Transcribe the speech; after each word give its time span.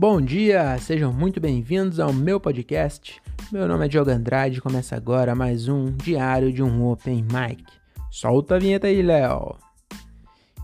Bom 0.00 0.18
dia, 0.18 0.78
sejam 0.78 1.12
muito 1.12 1.38
bem-vindos 1.38 2.00
ao 2.00 2.10
meu 2.10 2.40
podcast. 2.40 3.20
Meu 3.52 3.68
nome 3.68 3.84
é 3.84 3.88
Diogo 3.88 4.10
Andrade 4.10 4.56
e 4.56 4.60
começa 4.62 4.96
agora 4.96 5.34
mais 5.34 5.68
um 5.68 5.92
diário 5.92 6.50
de 6.50 6.62
um 6.62 6.90
Open 6.90 7.16
Mic. 7.16 7.62
Solta 8.10 8.56
a 8.56 8.58
vinheta 8.58 8.86
aí, 8.86 9.02
Léo! 9.02 9.58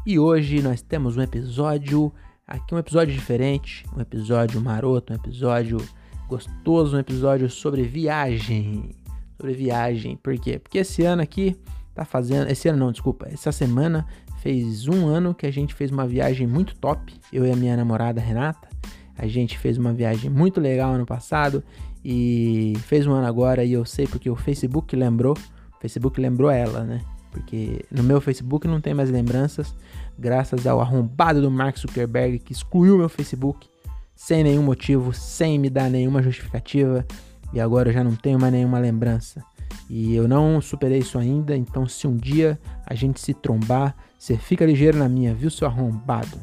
E 0.06 0.18
hoje 0.18 0.62
nós 0.62 0.80
temos 0.80 1.18
um 1.18 1.20
episódio, 1.20 2.10
aqui 2.48 2.74
um 2.74 2.78
episódio 2.78 3.12
diferente, 3.12 3.84
um 3.94 4.00
episódio 4.00 4.58
maroto, 4.58 5.12
um 5.12 5.16
episódio 5.16 5.86
gostoso, 6.26 6.96
um 6.96 7.00
episódio 7.00 7.50
sobre 7.50 7.82
viagem. 7.82 8.96
Sobre 9.36 9.52
viagem, 9.52 10.16
por 10.16 10.38
quê? 10.38 10.58
Porque 10.58 10.78
esse 10.78 11.04
ano 11.04 11.20
aqui 11.20 11.54
tá 11.94 12.06
fazendo, 12.06 12.50
esse 12.50 12.70
ano 12.70 12.78
não, 12.78 12.90
desculpa, 12.90 13.28
essa 13.30 13.52
semana 13.52 14.06
fez 14.40 14.88
um 14.88 15.06
ano 15.06 15.34
que 15.34 15.44
a 15.44 15.50
gente 15.50 15.74
fez 15.74 15.90
uma 15.90 16.06
viagem 16.06 16.46
muito 16.46 16.74
top, 16.76 17.12
eu 17.30 17.44
e 17.44 17.52
a 17.52 17.56
minha 17.56 17.76
namorada 17.76 18.18
Renata. 18.18 18.75
A 19.18 19.26
gente 19.26 19.58
fez 19.58 19.78
uma 19.78 19.92
viagem 19.92 20.30
muito 20.30 20.60
legal 20.60 20.92
ano 20.92 21.06
passado 21.06 21.62
e 22.04 22.74
fez 22.82 23.06
um 23.06 23.12
ano 23.12 23.26
agora 23.26 23.64
e 23.64 23.72
eu 23.72 23.84
sei 23.84 24.06
porque 24.06 24.28
o 24.28 24.36
Facebook 24.36 24.94
lembrou, 24.94 25.32
o 25.32 25.80
Facebook 25.80 26.20
lembrou 26.20 26.50
ela, 26.50 26.84
né? 26.84 27.00
Porque 27.30 27.84
no 27.90 28.02
meu 28.02 28.20
Facebook 28.20 28.66
não 28.68 28.80
tem 28.80 28.94
mais 28.94 29.10
lembranças, 29.10 29.74
graças 30.18 30.66
ao 30.66 30.80
arrombado 30.80 31.40
do 31.42 31.50
Mark 31.50 31.76
Zuckerberg 31.76 32.38
que 32.38 32.52
excluiu 32.52 32.96
meu 32.96 33.08
Facebook 33.08 33.68
sem 34.14 34.42
nenhum 34.42 34.62
motivo, 34.62 35.12
sem 35.12 35.58
me 35.58 35.68
dar 35.68 35.90
nenhuma 35.90 36.22
justificativa 36.22 37.04
e 37.52 37.60
agora 37.60 37.90
eu 37.90 37.92
já 37.92 38.04
não 38.04 38.14
tenho 38.14 38.38
mais 38.38 38.52
nenhuma 38.52 38.78
lembrança. 38.78 39.42
E 39.88 40.14
eu 40.14 40.26
não 40.26 40.60
superei 40.60 40.98
isso 40.98 41.18
ainda, 41.18 41.56
então 41.56 41.86
se 41.86 42.06
um 42.06 42.16
dia 42.16 42.58
a 42.84 42.94
gente 42.94 43.20
se 43.20 43.32
trombar, 43.32 43.94
você 44.18 44.36
fica 44.36 44.64
ligeiro 44.64 44.98
na 44.98 45.08
minha, 45.08 45.34
viu, 45.34 45.50
seu 45.50 45.66
arrombado? 45.68 46.38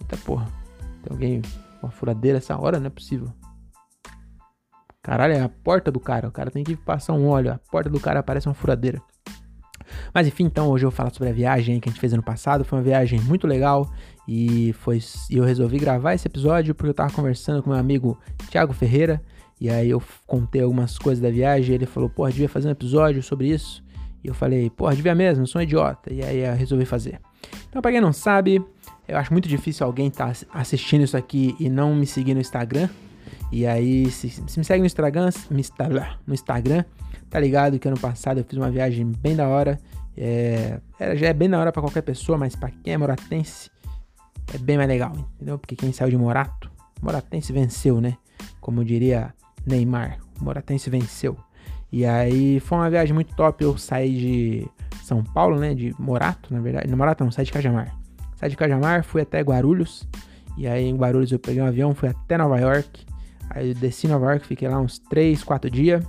Eita 0.00 0.16
porra, 0.18 0.46
tem 1.02 1.12
alguém 1.12 1.42
uma 1.86 1.92
furadeira 1.92 2.38
essa 2.38 2.58
hora? 2.58 2.78
Não 2.78 2.86
é 2.86 2.90
possível. 2.90 3.32
Caralho, 5.02 5.34
é 5.34 5.40
a 5.40 5.48
porta 5.48 5.90
do 5.90 6.00
cara. 6.00 6.28
O 6.28 6.32
cara 6.32 6.50
tem 6.50 6.64
que 6.64 6.74
passar 6.76 7.12
um 7.12 7.28
óleo. 7.28 7.52
A 7.52 7.58
porta 7.70 7.88
do 7.88 8.00
cara 8.00 8.22
parece 8.22 8.48
uma 8.48 8.54
furadeira. 8.54 9.00
Mas 10.12 10.26
enfim, 10.26 10.44
então 10.44 10.68
hoje 10.68 10.84
eu 10.84 10.90
vou 10.90 10.96
falar 10.96 11.10
sobre 11.10 11.28
a 11.28 11.32
viagem 11.32 11.78
que 11.78 11.88
a 11.88 11.92
gente 11.92 12.00
fez 12.00 12.12
ano 12.12 12.22
passado. 12.22 12.64
Foi 12.64 12.78
uma 12.78 12.84
viagem 12.84 13.20
muito 13.20 13.46
legal 13.46 13.88
e 14.26 14.72
foi 14.80 14.98
eu 15.30 15.44
resolvi 15.44 15.78
gravar 15.78 16.14
esse 16.14 16.26
episódio 16.26 16.74
porque 16.74 16.90
eu 16.90 16.94
tava 16.94 17.12
conversando 17.12 17.62
com 17.62 17.70
meu 17.70 17.78
amigo 17.78 18.18
Thiago 18.50 18.72
Ferreira 18.72 19.22
e 19.60 19.70
aí 19.70 19.90
eu 19.90 20.02
contei 20.26 20.62
algumas 20.62 20.98
coisas 20.98 21.22
da 21.22 21.30
viagem. 21.30 21.74
ele 21.74 21.86
falou: 21.86 22.10
"Porra, 22.10 22.30
devia 22.30 22.48
fazer 22.48 22.68
um 22.68 22.72
episódio 22.72 23.22
sobre 23.22 23.48
isso". 23.48 23.84
E 24.24 24.28
eu 24.28 24.34
falei: 24.34 24.70
"Porra, 24.70 24.96
devia 24.96 25.14
mesmo, 25.14 25.44
eu 25.44 25.46
sou 25.46 25.60
um 25.60 25.62
idiota". 25.62 26.12
E 26.12 26.22
aí 26.22 26.38
eu 26.38 26.54
resolvi 26.54 26.84
fazer. 26.84 27.20
Então, 27.68 27.80
para 27.80 27.92
quem 27.92 28.00
não 28.00 28.12
sabe, 28.12 28.64
eu 29.08 29.16
acho 29.16 29.32
muito 29.32 29.48
difícil 29.48 29.86
alguém 29.86 30.08
estar 30.08 30.34
tá 30.34 30.46
assistindo 30.52 31.02
isso 31.02 31.16
aqui 31.16 31.54
e 31.60 31.68
não 31.68 31.94
me 31.94 32.06
seguir 32.06 32.34
no 32.34 32.40
Instagram. 32.40 32.88
E 33.52 33.66
aí, 33.66 34.10
se, 34.10 34.28
se 34.28 34.58
me 34.58 34.64
segue 34.64 34.80
no 34.80 34.86
Instagram, 34.86 35.30
no 35.50 36.34
Instagram, 36.34 36.84
tá 37.30 37.38
ligado 37.38 37.78
que 37.78 37.86
ano 37.86 37.98
passado 37.98 38.38
eu 38.38 38.44
fiz 38.44 38.58
uma 38.58 38.70
viagem 38.70 39.06
bem 39.06 39.36
da 39.36 39.48
hora. 39.48 39.78
É, 40.16 40.80
já 41.14 41.28
é 41.28 41.32
bem 41.32 41.48
da 41.48 41.58
hora 41.58 41.70
para 41.70 41.82
qualquer 41.82 42.02
pessoa, 42.02 42.36
mas 42.36 42.56
para 42.56 42.70
quem 42.70 42.94
é 42.94 42.98
moratense, 42.98 43.70
é 44.52 44.58
bem 44.58 44.76
mais 44.76 44.88
legal, 44.88 45.12
entendeu? 45.34 45.58
Porque 45.58 45.76
quem 45.76 45.92
saiu 45.92 46.10
de 46.10 46.16
Morato, 46.16 46.70
Moratense 47.02 47.52
venceu, 47.52 48.00
né? 48.00 48.16
Como 48.60 48.84
diria 48.84 49.34
Neymar, 49.66 50.18
Moratense 50.40 50.88
venceu. 50.88 51.36
E 51.92 52.04
aí 52.04 52.58
foi 52.60 52.78
uma 52.78 52.90
viagem 52.90 53.14
muito 53.14 53.34
top. 53.36 53.62
Eu 53.62 53.78
saí 53.78 54.14
de 54.14 54.68
São 55.04 55.22
Paulo, 55.22 55.58
né? 55.58 55.74
De 55.74 55.94
Morato, 55.98 56.52
na 56.52 56.60
verdade. 56.60 56.90
No 56.90 56.96
Morato 56.96 57.22
não, 57.22 57.30
saí 57.30 57.44
de 57.44 57.52
Cajamar. 57.52 57.96
Saí 58.36 58.50
de 58.50 58.56
Cajamar, 58.56 59.02
fui 59.02 59.22
até 59.22 59.40
Guarulhos. 59.40 60.06
E 60.56 60.66
aí 60.66 60.84
em 60.84 60.96
Guarulhos 60.96 61.32
eu 61.32 61.38
peguei 61.38 61.62
um 61.62 61.66
avião, 61.66 61.94
fui 61.94 62.08
até 62.08 62.38
Nova 62.38 62.58
York. 62.58 63.04
Aí 63.50 63.70
eu 63.70 63.74
desci 63.74 64.06
em 64.06 64.10
Nova 64.10 64.26
York, 64.32 64.46
fiquei 64.46 64.68
lá 64.68 64.78
uns 64.78 64.98
3, 64.98 65.42
4 65.42 65.70
dias. 65.70 66.04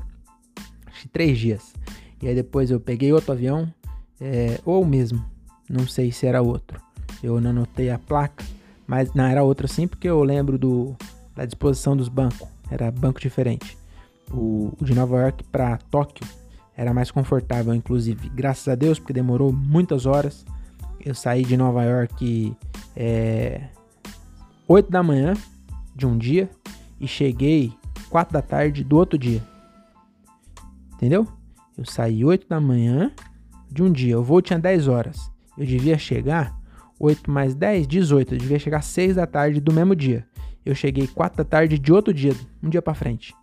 Acho 0.85 1.01
que 1.01 1.07
3 1.09 1.37
dias. 1.37 1.73
E 2.21 2.27
aí 2.27 2.35
depois 2.35 2.69
eu 2.69 2.79
peguei 2.79 3.11
outro 3.11 3.31
avião. 3.31 3.71
É, 4.19 4.59
ou 4.65 4.85
mesmo. 4.85 5.23
Não 5.69 5.87
sei 5.87 6.11
se 6.11 6.25
era 6.25 6.41
outro. 6.41 6.81
Eu 7.21 7.39
não 7.39 7.51
anotei 7.51 7.89
a 7.89 7.97
placa. 7.97 8.43
Mas 8.85 9.13
não, 9.13 9.25
era 9.25 9.43
outro 9.43 9.67
sim, 9.67 9.87
porque 9.87 10.07
eu 10.07 10.23
lembro 10.23 10.57
do, 10.57 10.95
da 11.35 11.45
disposição 11.45 11.95
dos 11.95 12.07
bancos. 12.07 12.47
Era 12.71 12.89
banco 12.89 13.19
diferente. 13.19 13.77
O, 14.31 14.73
o 14.79 14.85
de 14.85 14.93
Nova 14.93 15.19
York 15.21 15.43
para 15.45 15.77
Tóquio 15.77 16.25
era 16.75 16.93
mais 16.93 17.11
confortável, 17.11 17.73
inclusive. 17.73 18.29
Graças 18.29 18.67
a 18.67 18.75
Deus, 18.75 18.97
porque 18.97 19.13
demorou 19.13 19.51
muitas 19.51 20.05
horas. 20.05 20.45
Eu 21.07 21.15
saí 21.15 21.45
de 21.45 21.55
Nova 21.55 21.85
York 21.85 22.53
é, 22.93 23.61
8 24.67 24.91
da 24.91 25.01
manhã 25.01 25.35
de 25.95 26.05
um 26.05 26.17
dia 26.17 26.49
e 26.99 27.07
cheguei 27.07 27.71
4 28.09 28.33
da 28.33 28.41
tarde 28.41 28.83
do 28.83 28.97
outro 28.97 29.17
dia. 29.17 29.41
Entendeu? 30.95 31.25
Eu 31.77 31.85
saí 31.85 32.25
8 32.25 32.45
da 32.49 32.59
manhã 32.59 33.09
de 33.71 33.81
um 33.81 33.89
dia. 33.89 34.19
O 34.19 34.23
voo 34.23 34.41
tinha 34.41 34.59
10 34.59 34.89
horas. 34.89 35.31
Eu 35.57 35.65
devia 35.65 35.97
chegar 35.97 36.53
8 36.99 37.31
mais 37.31 37.55
10, 37.55 37.87
18. 37.87 38.33
Eu 38.33 38.39
devia 38.39 38.59
chegar 38.59 38.81
6 38.81 39.15
da 39.15 39.25
tarde 39.25 39.61
do 39.61 39.71
mesmo 39.71 39.95
dia. 39.95 40.27
Eu 40.65 40.75
cheguei 40.75 41.07
4 41.07 41.37
da 41.37 41.45
tarde 41.45 41.79
de 41.79 41.93
outro 41.93 42.13
dia, 42.13 42.35
um 42.61 42.67
dia 42.67 42.81
para 42.81 42.93
frente. 42.93 43.33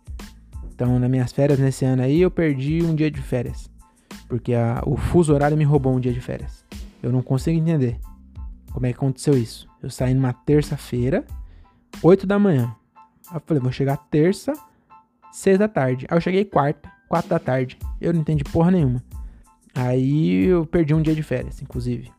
Então, 0.71 0.99
nas 0.99 1.09
minhas 1.09 1.31
férias 1.31 1.57
nesse 1.57 1.83
ano 1.83 2.03
aí, 2.03 2.21
eu 2.21 2.29
perdi 2.29 2.83
um 2.83 2.93
dia 2.93 3.09
de 3.09 3.23
férias. 3.23 3.71
Porque 4.27 4.53
a, 4.53 4.83
o 4.85 4.95
fuso 4.95 5.33
horário 5.33 5.57
me 5.57 5.63
roubou 5.63 5.95
um 5.95 5.99
dia 5.99 6.13
de 6.13 6.21
férias. 6.21 6.64
Eu 7.05 7.11
não 7.11 7.21
consigo 7.21 7.55
entender 7.55 7.99
como 8.71 8.87
é 8.87 8.89
que 8.91 8.97
aconteceu 8.97 9.37
isso. 9.37 9.69
Eu 9.81 9.91
saí 9.91 10.13
numa 10.15 10.33
terça-feira, 10.33 11.23
8 12.01 12.25
da 12.25 12.39
manhã. 12.39 12.75
Aí 13.29 13.37
eu 13.37 13.41
falei, 13.45 13.61
vou 13.61 13.71
chegar 13.71 13.95
terça, 14.09 14.53
6 15.31 15.59
da 15.59 15.67
tarde. 15.67 16.07
Aí 16.09 16.17
eu 16.17 16.21
cheguei 16.21 16.43
quarta, 16.43 16.91
4 17.07 17.29
da 17.29 17.37
tarde. 17.37 17.77
Eu 18.01 18.11
não 18.11 18.21
entendi 18.21 18.43
porra 18.43 18.71
nenhuma. 18.71 19.03
Aí 19.75 20.45
eu 20.45 20.65
perdi 20.65 20.95
um 20.95 21.01
dia 21.01 21.13
de 21.13 21.21
férias, 21.21 21.61
inclusive. 21.61 22.11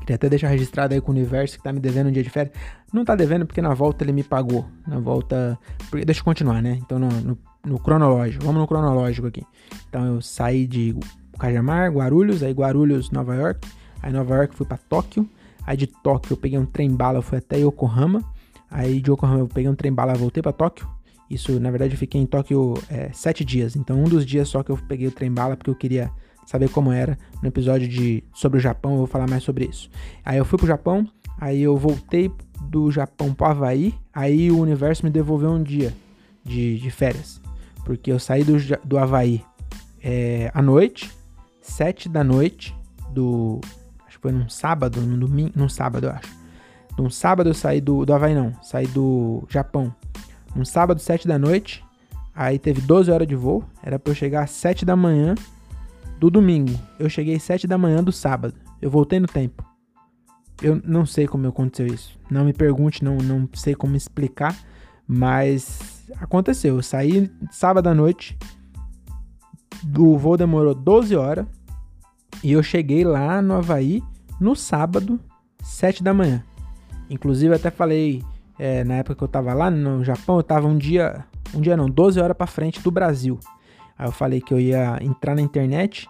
Queria 0.00 0.16
até 0.16 0.28
deixar 0.28 0.48
registrado 0.48 0.92
aí 0.92 1.00
com 1.00 1.10
o 1.10 1.14
universo 1.14 1.56
que 1.56 1.64
tá 1.64 1.72
me 1.72 1.80
devendo 1.80 2.08
um 2.08 2.12
dia 2.12 2.22
de 2.22 2.28
férias. 2.28 2.54
Não 2.92 3.02
tá 3.02 3.14
devendo 3.16 3.46
porque 3.46 3.62
na 3.62 3.72
volta 3.72 4.04
ele 4.04 4.12
me 4.12 4.22
pagou. 4.22 4.66
Na 4.86 4.98
volta. 4.98 5.58
Deixa 6.04 6.20
eu 6.20 6.24
continuar, 6.24 6.60
né? 6.60 6.78
Então 6.84 6.98
no, 6.98 7.08
no, 7.08 7.38
no 7.64 7.78
cronológico. 7.80 8.44
Vamos 8.44 8.60
no 8.60 8.68
cronológico 8.68 9.26
aqui. 9.26 9.42
Então 9.88 10.04
eu 10.04 10.20
saí 10.20 10.66
de 10.66 10.94
Cajamar, 11.38 11.90
Guarulhos, 11.90 12.42
aí 12.42 12.52
Guarulhos, 12.52 13.10
Nova 13.10 13.34
York. 13.34 13.66
Aí 14.06 14.12
Nova 14.12 14.36
York 14.36 14.54
fui 14.54 14.64
para 14.64 14.76
Tóquio. 14.76 15.28
Aí 15.66 15.76
de 15.76 15.88
Tóquio 15.88 16.34
eu 16.34 16.36
peguei 16.36 16.56
um 16.56 16.64
trem 16.64 16.88
bala, 16.88 17.20
fui 17.20 17.38
até 17.38 17.58
Yokohama. 17.58 18.22
Aí 18.70 19.00
de 19.00 19.10
Yokohama 19.10 19.40
eu 19.40 19.48
peguei 19.48 19.68
um 19.68 19.74
trem 19.74 19.92
bala, 19.92 20.14
voltei 20.14 20.40
para 20.40 20.52
Tóquio. 20.52 20.88
Isso, 21.28 21.58
na 21.58 21.72
verdade, 21.72 21.94
eu 21.94 21.98
fiquei 21.98 22.20
em 22.20 22.26
Tóquio 22.26 22.74
é, 22.88 23.10
sete 23.12 23.44
dias. 23.44 23.74
Então, 23.74 23.98
um 23.98 24.04
dos 24.04 24.24
dias 24.24 24.48
só 24.48 24.62
que 24.62 24.70
eu 24.70 24.76
peguei 24.76 25.08
o 25.08 25.10
trem 25.10 25.32
bala 25.32 25.56
porque 25.56 25.70
eu 25.70 25.74
queria 25.74 26.08
saber 26.46 26.68
como 26.70 26.92
era. 26.92 27.18
No 27.42 27.48
episódio 27.48 27.88
de 27.88 28.22
sobre 28.32 28.58
o 28.58 28.60
Japão, 28.60 28.92
eu 28.92 28.98
vou 28.98 29.06
falar 29.08 29.28
mais 29.28 29.42
sobre 29.42 29.64
isso. 29.64 29.90
Aí 30.24 30.38
eu 30.38 30.44
fui 30.44 30.56
pro 30.56 30.68
Japão, 30.68 31.04
aí 31.40 31.60
eu 31.60 31.76
voltei 31.76 32.30
do 32.62 32.92
Japão 32.92 33.34
pro 33.34 33.46
Havaí. 33.46 33.92
Aí 34.14 34.52
o 34.52 34.60
universo 34.60 35.04
me 35.04 35.10
devolveu 35.10 35.50
um 35.50 35.64
dia 35.64 35.92
de, 36.44 36.78
de 36.78 36.90
férias. 36.92 37.40
Porque 37.84 38.12
eu 38.12 38.20
saí 38.20 38.44
do, 38.44 38.56
do 38.84 38.98
Havaí 38.98 39.42
é, 40.00 40.48
à 40.54 40.62
noite, 40.62 41.10
sete 41.60 42.08
da 42.08 42.22
noite 42.22 42.72
do 43.10 43.60
foi 44.26 44.32
num 44.32 44.48
sábado, 44.48 45.00
num 45.00 45.16
domingo, 45.16 45.52
num 45.54 45.68
sábado, 45.68 46.08
eu 46.08 46.10
acho. 46.10 46.36
Num 46.98 47.08
sábado 47.08 47.48
eu 47.48 47.54
saí 47.54 47.80
do, 47.80 48.04
do 48.04 48.12
Havaí, 48.12 48.34
não, 48.34 48.52
saí 48.60 48.88
do 48.88 49.44
Japão. 49.48 49.94
Num 50.52 50.64
sábado, 50.64 50.98
7 50.98 51.28
da 51.28 51.38
noite, 51.38 51.84
aí 52.34 52.58
teve 52.58 52.80
12 52.80 53.08
horas 53.08 53.28
de 53.28 53.36
voo, 53.36 53.62
era 53.84 54.00
pra 54.00 54.10
eu 54.10 54.16
chegar 54.16 54.42
às 54.42 54.50
7 54.50 54.84
da 54.84 54.96
manhã 54.96 55.36
do 56.18 56.28
domingo. 56.28 56.76
Eu 56.98 57.08
cheguei 57.08 57.36
às 57.36 57.42
7 57.44 57.68
da 57.68 57.78
manhã 57.78 58.02
do 58.02 58.10
sábado. 58.10 58.54
Eu 58.82 58.90
voltei 58.90 59.20
no 59.20 59.28
tempo. 59.28 59.64
Eu 60.60 60.82
não 60.84 61.06
sei 61.06 61.28
como 61.28 61.46
aconteceu 61.46 61.86
isso. 61.86 62.18
Não 62.28 62.44
me 62.44 62.52
pergunte, 62.52 63.04
não, 63.04 63.18
não 63.18 63.48
sei 63.54 63.76
como 63.76 63.94
explicar, 63.94 64.58
mas 65.06 66.04
aconteceu. 66.20 66.74
Eu 66.74 66.82
saí 66.82 67.30
sábado 67.52 67.86
à 67.86 67.94
noite, 67.94 68.36
o 69.96 70.18
voo 70.18 70.36
demorou 70.36 70.74
12 70.74 71.14
horas 71.14 71.46
e 72.42 72.52
eu 72.52 72.62
cheguei 72.62 73.04
lá 73.04 73.40
no 73.40 73.54
Havaí 73.54 74.02
no 74.40 74.54
sábado, 74.54 75.18
7 75.62 76.02
da 76.02 76.12
manhã. 76.14 76.42
Inclusive, 77.08 77.54
até 77.54 77.70
falei, 77.70 78.22
é, 78.58 78.84
na 78.84 78.94
época 78.94 79.14
que 79.14 79.24
eu 79.24 79.28
tava 79.28 79.52
lá 79.54 79.70
no 79.70 80.04
Japão, 80.04 80.36
eu 80.36 80.42
tava 80.42 80.66
um 80.66 80.76
dia, 80.76 81.24
um 81.54 81.60
dia 81.60 81.76
não, 81.76 81.88
12 81.88 82.20
horas 82.20 82.36
para 82.36 82.46
frente 82.46 82.80
do 82.80 82.90
Brasil. 82.90 83.38
Aí 83.98 84.06
eu 84.06 84.12
falei 84.12 84.40
que 84.40 84.52
eu 84.52 84.60
ia 84.60 84.98
entrar 85.00 85.34
na 85.34 85.40
internet, 85.40 86.08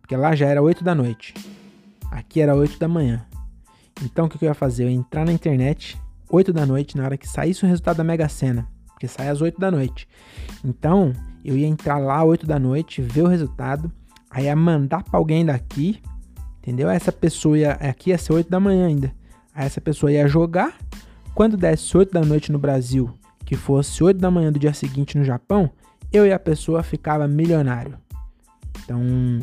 porque 0.00 0.16
lá 0.16 0.34
já 0.34 0.46
era 0.46 0.62
8 0.62 0.84
da 0.84 0.94
noite. 0.94 1.34
Aqui 2.10 2.40
era 2.40 2.54
8 2.54 2.78
da 2.78 2.86
manhã. 2.86 3.24
Então 4.02 4.26
o 4.26 4.28
que 4.28 4.44
eu 4.44 4.48
ia 4.48 4.54
fazer? 4.54 4.84
Eu 4.84 4.90
ia 4.90 4.96
entrar 4.96 5.24
na 5.24 5.32
internet 5.32 5.98
8 6.34 6.52
da 6.52 6.66
noite, 6.66 6.96
na 6.96 7.04
hora 7.04 7.16
que 7.16 7.28
saísse 7.28 7.64
o 7.64 7.68
resultado 7.68 7.98
da 7.98 8.04
Mega 8.04 8.28
Sena, 8.28 8.66
porque 8.86 9.06
sai 9.06 9.28
às 9.28 9.40
8 9.40 9.60
da 9.60 9.70
noite. 9.70 10.08
Então, 10.64 11.12
eu 11.44 11.56
ia 11.56 11.66
entrar 11.66 11.98
lá 11.98 12.24
8 12.24 12.46
da 12.46 12.58
noite, 12.58 13.02
ver 13.02 13.22
o 13.22 13.28
resultado, 13.28 13.90
aí 14.30 14.44
ia 14.44 14.56
mandar 14.56 15.02
para 15.04 15.18
alguém 15.18 15.44
daqui 15.44 16.00
Entendeu? 16.64 16.88
Essa 16.88 17.12
pessoa 17.12 17.58
ia. 17.58 17.72
Aqui 17.72 18.08
ia 18.08 18.16
ser 18.16 18.32
8 18.32 18.48
da 18.48 18.58
manhã 18.58 18.86
ainda. 18.86 19.12
Aí 19.54 19.66
essa 19.66 19.82
pessoa 19.82 20.10
ia 20.10 20.26
jogar. 20.26 20.74
quando 21.34 21.58
desse 21.58 21.94
8 21.94 22.10
da 22.10 22.22
noite 22.22 22.50
no 22.50 22.58
Brasil, 22.58 23.12
que 23.44 23.54
fosse 23.54 24.02
8 24.02 24.18
da 24.18 24.30
manhã 24.30 24.50
do 24.50 24.58
dia 24.58 24.72
seguinte 24.72 25.18
no 25.18 25.24
Japão, 25.24 25.70
eu 26.10 26.26
e 26.26 26.32
a 26.32 26.38
pessoa 26.38 26.82
ficava 26.82 27.28
milionário. 27.28 27.98
Então, 28.82 29.02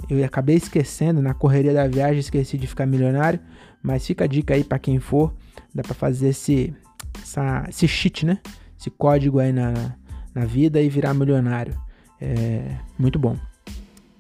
eu 0.09 0.23
acabei 0.25 0.55
esquecendo, 0.55 1.21
na 1.21 1.35
correria 1.35 1.73
da 1.73 1.87
viagem, 1.87 2.19
esqueci 2.19 2.57
de 2.57 2.65
ficar 2.65 2.87
milionário, 2.87 3.39
mas 3.83 4.05
fica 4.05 4.23
a 4.23 4.27
dica 4.27 4.55
aí 4.55 4.63
para 4.63 4.79
quem 4.79 4.99
for, 4.99 5.33
dá 5.73 5.83
para 5.83 5.93
fazer 5.93 6.29
esse, 6.29 6.75
essa, 7.21 7.65
esse 7.69 7.87
cheat, 7.87 8.25
né? 8.25 8.39
Esse 8.79 8.89
código 8.89 9.37
aí 9.37 9.51
na, 9.51 9.95
na 10.33 10.45
vida 10.45 10.81
e 10.81 10.89
virar 10.89 11.13
milionário. 11.13 11.79
É 12.19 12.77
muito 12.97 13.19
bom. 13.19 13.37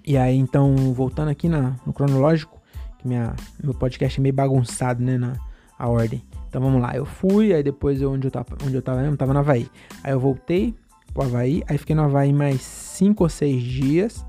E 0.05 0.17
aí, 0.17 0.37
então, 0.37 0.93
voltando 0.93 1.29
aqui 1.29 1.49
na, 1.49 1.75
no 1.85 1.93
cronológico, 1.93 2.60
que 3.01 3.07
minha, 3.07 3.35
meu 3.63 3.73
podcast 3.73 4.19
é 4.19 4.21
meio 4.21 4.33
bagunçado, 4.33 5.03
né, 5.03 5.17
na 5.17 5.33
a 5.81 5.89
ordem. 5.89 6.23
Então 6.47 6.61
vamos 6.61 6.79
lá, 6.79 6.95
eu 6.95 7.05
fui, 7.05 7.53
aí 7.53 7.63
depois 7.63 8.01
eu, 8.01 8.11
onde 8.11 8.27
eu 8.27 8.31
tava, 8.31 8.55
onde 8.63 8.75
eu 8.75 8.81
tava 8.83 9.01
mesmo, 9.01 9.17
tava 9.17 9.33
no 9.33 9.39
Havaí. 9.39 9.67
Aí 10.03 10.11
eu 10.11 10.19
voltei 10.19 10.75
pro 11.11 11.23
Havaí, 11.23 11.63
aí 11.67 11.77
fiquei 11.77 11.95
no 11.95 12.03
Havaí 12.03 12.31
mais 12.31 12.61
5 12.61 13.23
ou 13.23 13.29
6 13.29 13.63
dias, 13.63 14.25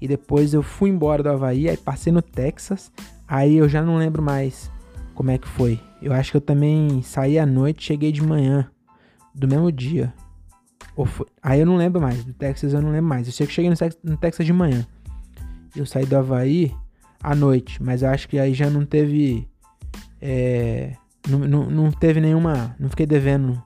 e 0.00 0.08
depois 0.08 0.52
eu 0.52 0.62
fui 0.62 0.90
embora 0.90 1.22
do 1.22 1.28
Havaí, 1.28 1.68
aí 1.68 1.76
passei 1.76 2.12
no 2.12 2.20
Texas, 2.20 2.90
aí 3.28 3.56
eu 3.56 3.68
já 3.68 3.82
não 3.82 3.96
lembro 3.96 4.20
mais 4.20 4.70
como 5.14 5.30
é 5.30 5.38
que 5.38 5.46
foi. 5.46 5.78
Eu 6.02 6.12
acho 6.12 6.32
que 6.32 6.36
eu 6.36 6.40
também 6.40 7.00
saí 7.02 7.38
à 7.38 7.46
noite, 7.46 7.84
cheguei 7.84 8.10
de 8.10 8.22
manhã, 8.22 8.68
do 9.32 9.46
mesmo 9.46 9.70
dia. 9.70 10.12
Foi... 11.04 11.26
Aí 11.40 11.60
eu 11.60 11.66
não 11.66 11.76
lembro 11.76 12.00
mais, 12.00 12.24
do 12.24 12.32
Texas 12.32 12.72
eu 12.72 12.82
não 12.82 12.90
lembro 12.90 13.08
mais. 13.08 13.28
Eu 13.28 13.32
sei 13.32 13.46
que 13.46 13.52
cheguei 13.52 13.70
no, 13.70 13.76
no 14.02 14.16
Texas 14.16 14.44
de 14.44 14.52
manhã. 14.52 14.84
Eu 15.76 15.86
saí 15.86 16.04
do 16.04 16.16
Havaí 16.16 16.74
à 17.22 17.34
noite, 17.34 17.82
mas 17.82 18.02
eu 18.02 18.08
acho 18.08 18.28
que 18.28 18.38
aí 18.38 18.54
já 18.54 18.70
não 18.70 18.84
teve. 18.84 19.48
É, 20.20 20.92
não, 21.28 21.40
não, 21.40 21.70
não 21.70 21.92
teve 21.92 22.20
nenhuma. 22.20 22.74
Não 22.78 22.88
fiquei 22.88 23.06
devendo 23.06 23.62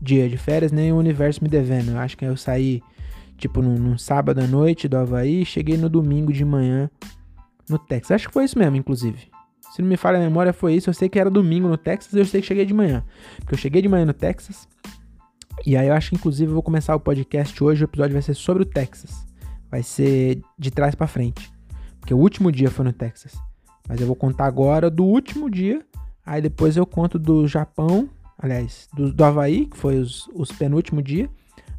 dia 0.00 0.28
de 0.28 0.36
férias, 0.36 0.72
nem 0.72 0.92
o 0.92 0.96
universo 0.96 1.42
me 1.42 1.48
devendo. 1.48 1.92
Eu 1.92 1.98
acho 1.98 2.16
que 2.16 2.24
eu 2.24 2.36
saí, 2.36 2.82
tipo, 3.36 3.60
num, 3.60 3.74
num 3.74 3.98
sábado 3.98 4.40
à 4.40 4.46
noite 4.46 4.88
do 4.88 4.96
Havaí 4.96 5.44
cheguei 5.44 5.76
no 5.76 5.88
domingo 5.88 6.32
de 6.32 6.44
manhã 6.44 6.90
no 7.68 7.78
Texas. 7.78 8.12
Acho 8.12 8.28
que 8.28 8.34
foi 8.34 8.44
isso 8.44 8.58
mesmo, 8.58 8.76
inclusive. 8.76 9.30
Se 9.72 9.82
não 9.82 9.88
me 9.88 9.96
falha 9.96 10.18
a 10.18 10.20
memória, 10.20 10.52
foi 10.52 10.74
isso. 10.74 10.90
Eu 10.90 10.94
sei 10.94 11.08
que 11.08 11.18
era 11.18 11.30
domingo 11.30 11.68
no 11.68 11.76
Texas, 11.76 12.12
eu 12.12 12.24
sei 12.24 12.40
que 12.40 12.46
cheguei 12.46 12.64
de 12.64 12.74
manhã. 12.74 13.04
Porque 13.36 13.54
eu 13.54 13.58
cheguei 13.58 13.80
de 13.80 13.88
manhã 13.88 14.04
no 14.04 14.12
Texas. 14.12 14.68
E 15.64 15.76
aí 15.76 15.88
eu 15.88 15.94
acho 15.94 16.10
que, 16.10 16.16
inclusive, 16.16 16.50
eu 16.50 16.54
vou 16.54 16.62
começar 16.62 16.96
o 16.96 17.00
podcast 17.00 17.62
hoje. 17.62 17.84
O 17.84 17.86
episódio 17.86 18.14
vai 18.14 18.22
ser 18.22 18.34
sobre 18.34 18.62
o 18.62 18.66
Texas. 18.66 19.26
Vai 19.70 19.82
ser 19.82 20.42
de 20.58 20.70
trás 20.70 20.94
para 20.94 21.06
frente. 21.06 21.52
Porque 22.10 22.14
o 22.16 22.18
último 22.18 22.50
dia 22.50 22.68
foi 22.68 22.84
no 22.84 22.92
Texas. 22.92 23.40
Mas 23.88 24.00
eu 24.00 24.06
vou 24.08 24.16
contar 24.16 24.46
agora 24.46 24.90
do 24.90 25.04
último 25.04 25.48
dia. 25.48 25.80
Aí 26.26 26.42
depois 26.42 26.76
eu 26.76 26.84
conto 26.84 27.20
do 27.20 27.46
Japão. 27.46 28.08
Aliás, 28.36 28.88
do, 28.92 29.12
do 29.12 29.24
Havaí, 29.24 29.66
que 29.66 29.76
foi 29.76 29.96
os, 29.96 30.28
os 30.34 30.50
penúltimo 30.50 31.00
dia. 31.00 31.30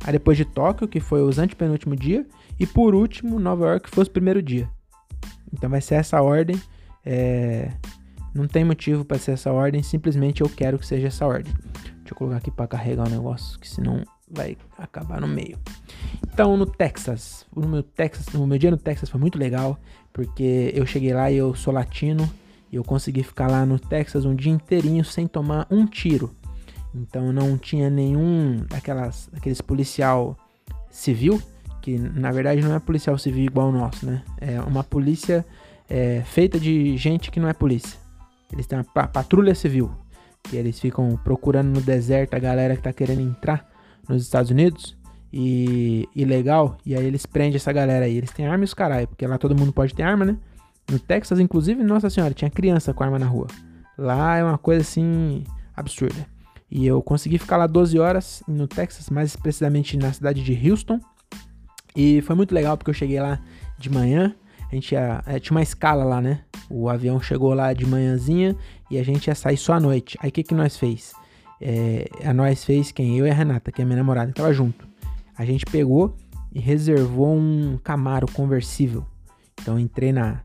Aí 0.05 0.13
depois 0.13 0.37
de 0.37 0.45
Tóquio, 0.45 0.87
que 0.87 1.01
foi 1.01 1.21
os 1.21 1.37
antepenúltimo 1.37 1.97
dia. 1.97 2.25
E 2.57 2.65
por 2.65 2.95
último, 2.95 3.41
Nova 3.41 3.65
York, 3.71 3.89
que 3.89 3.93
foi 3.93 4.05
o 4.05 4.09
primeiro 4.09 4.41
dia. 4.41 4.69
Então 5.51 5.69
vai 5.69 5.81
ser 5.81 5.95
essa 5.95 6.21
ordem. 6.21 6.55
É... 7.05 7.69
Não 8.33 8.47
tem 8.47 8.63
motivo 8.63 9.03
para 9.03 9.19
ser 9.19 9.31
essa 9.31 9.51
ordem, 9.51 9.83
simplesmente 9.83 10.39
eu 10.39 10.47
quero 10.47 10.79
que 10.79 10.87
seja 10.87 11.07
essa 11.07 11.27
ordem. 11.27 11.53
Deixa 11.73 12.11
eu 12.11 12.15
colocar 12.15 12.37
aqui 12.37 12.49
para 12.49 12.69
carregar 12.69 13.05
o 13.05 13.09
negócio, 13.09 13.59
que 13.59 13.67
senão 13.67 14.01
vai 14.31 14.57
acabar 14.77 15.19
no 15.19 15.27
meio. 15.27 15.59
Então, 16.33 16.55
no 16.55 16.65
Texas, 16.65 17.45
no 17.55 17.67
meu 17.67 17.83
Texas, 17.83 18.33
meu 18.33 18.57
dia 18.57 18.71
no 18.71 18.77
Texas 18.77 19.09
foi 19.09 19.19
muito 19.19 19.37
legal, 19.37 19.77
porque 20.13 20.71
eu 20.73 20.85
cheguei 20.85 21.13
lá 21.13 21.29
e 21.29 21.37
eu 21.37 21.53
sou 21.53 21.73
latino 21.73 22.29
e 22.71 22.77
eu 22.77 22.83
consegui 22.83 23.21
ficar 23.21 23.49
lá 23.49 23.65
no 23.65 23.77
Texas 23.77 24.25
um 24.25 24.33
dia 24.33 24.51
inteirinho 24.51 25.03
sem 25.03 25.27
tomar 25.27 25.67
um 25.69 25.85
tiro. 25.85 26.33
Então 26.95 27.31
não 27.31 27.57
tinha 27.57 27.89
nenhum 27.89 28.65
daquelas 28.69 29.29
daqueles 29.31 29.61
policial 29.61 30.37
civil 30.89 31.41
que 31.81 31.97
na 31.97 32.31
verdade 32.31 32.61
não 32.61 32.75
é 32.75 32.79
policial 32.79 33.17
civil 33.17 33.45
igual 33.45 33.69
o 33.69 33.71
nosso, 33.71 34.05
né? 34.05 34.23
É 34.39 34.59
uma 34.61 34.83
polícia 34.83 35.45
é, 35.89 36.21
feita 36.25 36.59
de 36.59 36.95
gente 36.95 37.31
que 37.31 37.39
não 37.39 37.49
é 37.49 37.53
polícia. 37.53 37.99
Eles 38.51 38.67
têm 38.67 38.77
uma 38.77 39.07
patrulha 39.07 39.55
civil, 39.55 39.89
que 40.43 40.55
eles 40.55 40.79
ficam 40.79 41.17
procurando 41.23 41.69
no 41.69 41.81
deserto 41.81 42.35
a 42.35 42.39
galera 42.39 42.75
que 42.75 42.83
tá 42.83 42.93
querendo 42.93 43.21
entrar 43.21 43.70
nos 44.07 44.23
Estados 44.23 44.51
Unidos 44.51 44.97
e 45.33 46.09
ilegal, 46.15 46.77
e 46.85 46.95
aí 46.95 47.05
eles 47.05 47.25
prendem 47.25 47.55
essa 47.55 47.71
galera 47.71 48.05
aí. 48.05 48.17
Eles 48.17 48.31
têm 48.31 48.47
arma 48.47 48.63
e 48.63 48.65
os 48.65 48.73
caralho, 48.73 49.07
porque 49.07 49.25
lá 49.25 49.37
todo 49.37 49.57
mundo 49.57 49.71
pode 49.71 49.93
ter 49.93 50.03
arma, 50.03 50.25
né? 50.25 50.37
No 50.89 50.99
Texas, 50.99 51.39
inclusive, 51.39 51.83
nossa 51.83 52.09
senhora, 52.09 52.33
tinha 52.33 52.49
criança 52.49 52.93
com 52.93 53.03
arma 53.03 53.17
na 53.17 53.25
rua. 53.25 53.47
Lá 53.97 54.35
é 54.37 54.43
uma 54.43 54.57
coisa 54.57 54.81
assim 54.81 55.43
absurda. 55.75 56.25
E 56.69 56.85
eu 56.85 57.01
consegui 57.01 57.37
ficar 57.37 57.57
lá 57.57 57.67
12 57.67 57.97
horas 57.99 58.43
no 58.47 58.67
Texas, 58.67 59.09
mais 59.09 59.35
precisamente 59.35 59.97
na 59.97 60.11
cidade 60.11 60.43
de 60.43 60.69
Houston. 60.69 60.99
E 61.95 62.21
foi 62.21 62.35
muito 62.35 62.53
legal 62.53 62.77
porque 62.77 62.89
eu 62.89 62.93
cheguei 62.93 63.19
lá 63.19 63.39
de 63.77 63.89
manhã. 63.89 64.33
A 64.71 64.75
gente 64.75 64.93
ia, 64.93 65.21
é, 65.25 65.39
tinha 65.39 65.55
uma 65.55 65.61
escala 65.61 66.03
lá, 66.03 66.21
né? 66.21 66.41
O 66.69 66.87
avião 66.87 67.21
chegou 67.21 67.53
lá 67.53 67.73
de 67.73 67.85
manhãzinha 67.85 68.55
e 68.89 68.97
a 68.97 69.03
gente 69.03 69.27
ia 69.27 69.35
sair 69.35 69.57
só 69.57 69.73
à 69.73 69.79
noite. 69.79 70.17
Aí 70.21 70.29
o 70.29 70.31
que, 70.31 70.43
que 70.43 70.53
nós 70.53 70.77
fez? 70.77 71.13
É, 71.61 72.09
a 72.25 72.33
nós 72.33 72.65
fez 72.65 72.91
quem? 72.91 73.17
Eu 73.17 73.27
e 73.27 73.29
a 73.29 73.33
Renata, 73.33 73.71
que 73.71 73.81
é 73.81 73.85
minha 73.85 73.97
namorada, 73.97 74.31
que 74.31 74.37
tava 74.37 74.51
junto. 74.51 74.87
A 75.37 75.45
gente 75.45 75.65
pegou 75.65 76.17
e 76.51 76.59
reservou 76.59 77.35
um 77.35 77.77
Camaro 77.83 78.25
conversível. 78.31 79.05
Então 79.61 79.79
entrei 79.79 80.11
na. 80.11 80.41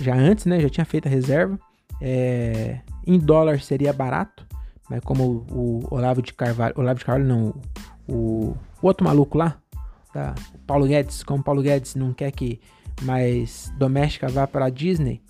Já 0.00 0.16
antes, 0.16 0.44
né? 0.46 0.58
Já 0.60 0.68
tinha 0.68 0.84
feito 0.84 1.06
a 1.06 1.10
reserva. 1.10 1.58
É, 2.00 2.80
em 3.06 3.18
dólar 3.18 3.60
seria 3.60 3.92
barato, 3.92 4.44
mas 4.90 5.00
como 5.00 5.46
o, 5.50 5.86
Olavo 5.90 6.20
de 6.20 6.34
Carvalho. 6.34 6.74
Olavo 6.76 6.98
de 6.98 7.04
Carvalho 7.04 7.26
não, 7.26 7.54
o, 8.08 8.56
o, 8.82 8.86
outro 8.86 9.04
maluco 9.04 9.38
lá, 9.38 9.56
tá? 10.12 10.34
o 10.54 10.58
Paulo 10.66 10.86
Guedes, 10.86 11.22
como 11.22 11.40
o 11.40 11.44
Paulo 11.44 11.62
Guedes 11.62 11.94
não 11.94 12.12
quer 12.12 12.32
que 12.32 12.60
mais 13.02 13.72
doméstica 13.78 14.28
vá 14.28 14.46
para 14.46 14.66
a 14.66 14.70
Disney, 14.70 15.22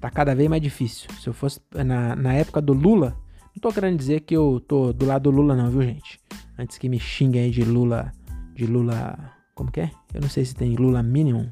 tá 0.00 0.08
cada 0.10 0.34
vez 0.34 0.48
mais 0.48 0.62
difícil. 0.62 1.10
Se 1.20 1.28
eu 1.28 1.34
fosse 1.34 1.60
na, 1.74 2.14
na 2.14 2.32
época 2.32 2.62
do 2.62 2.72
Lula, 2.72 3.16
não 3.56 3.60
tô 3.60 3.72
querendo 3.72 3.96
dizer 3.96 4.20
que 4.20 4.36
eu 4.36 4.62
tô 4.68 4.92
do 4.92 5.06
lado 5.06 5.24
do 5.24 5.30
Lula, 5.30 5.56
não, 5.56 5.70
viu, 5.70 5.80
gente? 5.80 6.20
Antes 6.58 6.76
que 6.76 6.90
me 6.90 7.00
xinguem 7.00 7.44
aí 7.44 7.50
de 7.50 7.64
Lula. 7.64 8.12
De 8.54 8.66
Lula. 8.66 9.18
Como 9.54 9.72
que 9.72 9.80
é? 9.80 9.90
Eu 10.12 10.20
não 10.20 10.28
sei 10.28 10.44
se 10.44 10.54
tem 10.54 10.76
Lula 10.76 11.02
Minimum. 11.02 11.48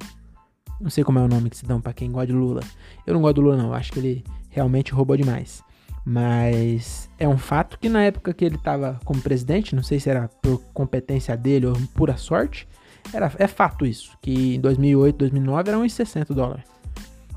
Não 0.79 0.91
sei 0.91 1.03
como 1.03 1.19
é 1.19 1.23
o 1.23 1.29
nome 1.29 1.49
que 1.49 1.57
se 1.57 1.65
dão 1.65 1.81
pra 1.81 1.95
quem 1.95 2.13
gosta 2.13 2.27
de 2.27 2.35
Lula. 2.35 2.61
Eu 3.07 3.15
não 3.15 3.23
gosto 3.23 3.37
do 3.37 3.41
Lula, 3.41 3.57
não. 3.57 3.69
Eu 3.69 3.75
acho 3.75 3.91
que 3.91 3.99
ele 3.99 4.25
realmente 4.51 4.93
roubou 4.93 5.17
demais. 5.17 5.63
Mas 6.05 7.09
é 7.19 7.27
um 7.27 7.39
fato 7.39 7.79
que 7.79 7.89
na 7.89 8.03
época 8.03 8.35
que 8.35 8.45
ele 8.45 8.59
tava 8.59 9.01
como 9.07 9.23
presidente, 9.23 9.75
não 9.75 9.83
sei 9.83 9.99
se 9.99 10.11
era 10.11 10.29
por 10.43 10.61
competência 10.75 11.35
dele 11.35 11.67
ou 11.67 11.75
pura 11.95 12.19
sorte, 12.19 12.69
era, 13.15 13.33
é 13.39 13.47
fato 13.47 13.87
isso, 13.87 14.17
que 14.21 14.57
em 14.57 14.61
2008, 14.61 15.17
2009 15.17 15.71
era 15.71 15.79
1,60 15.79 16.35
dólares. 16.35 16.67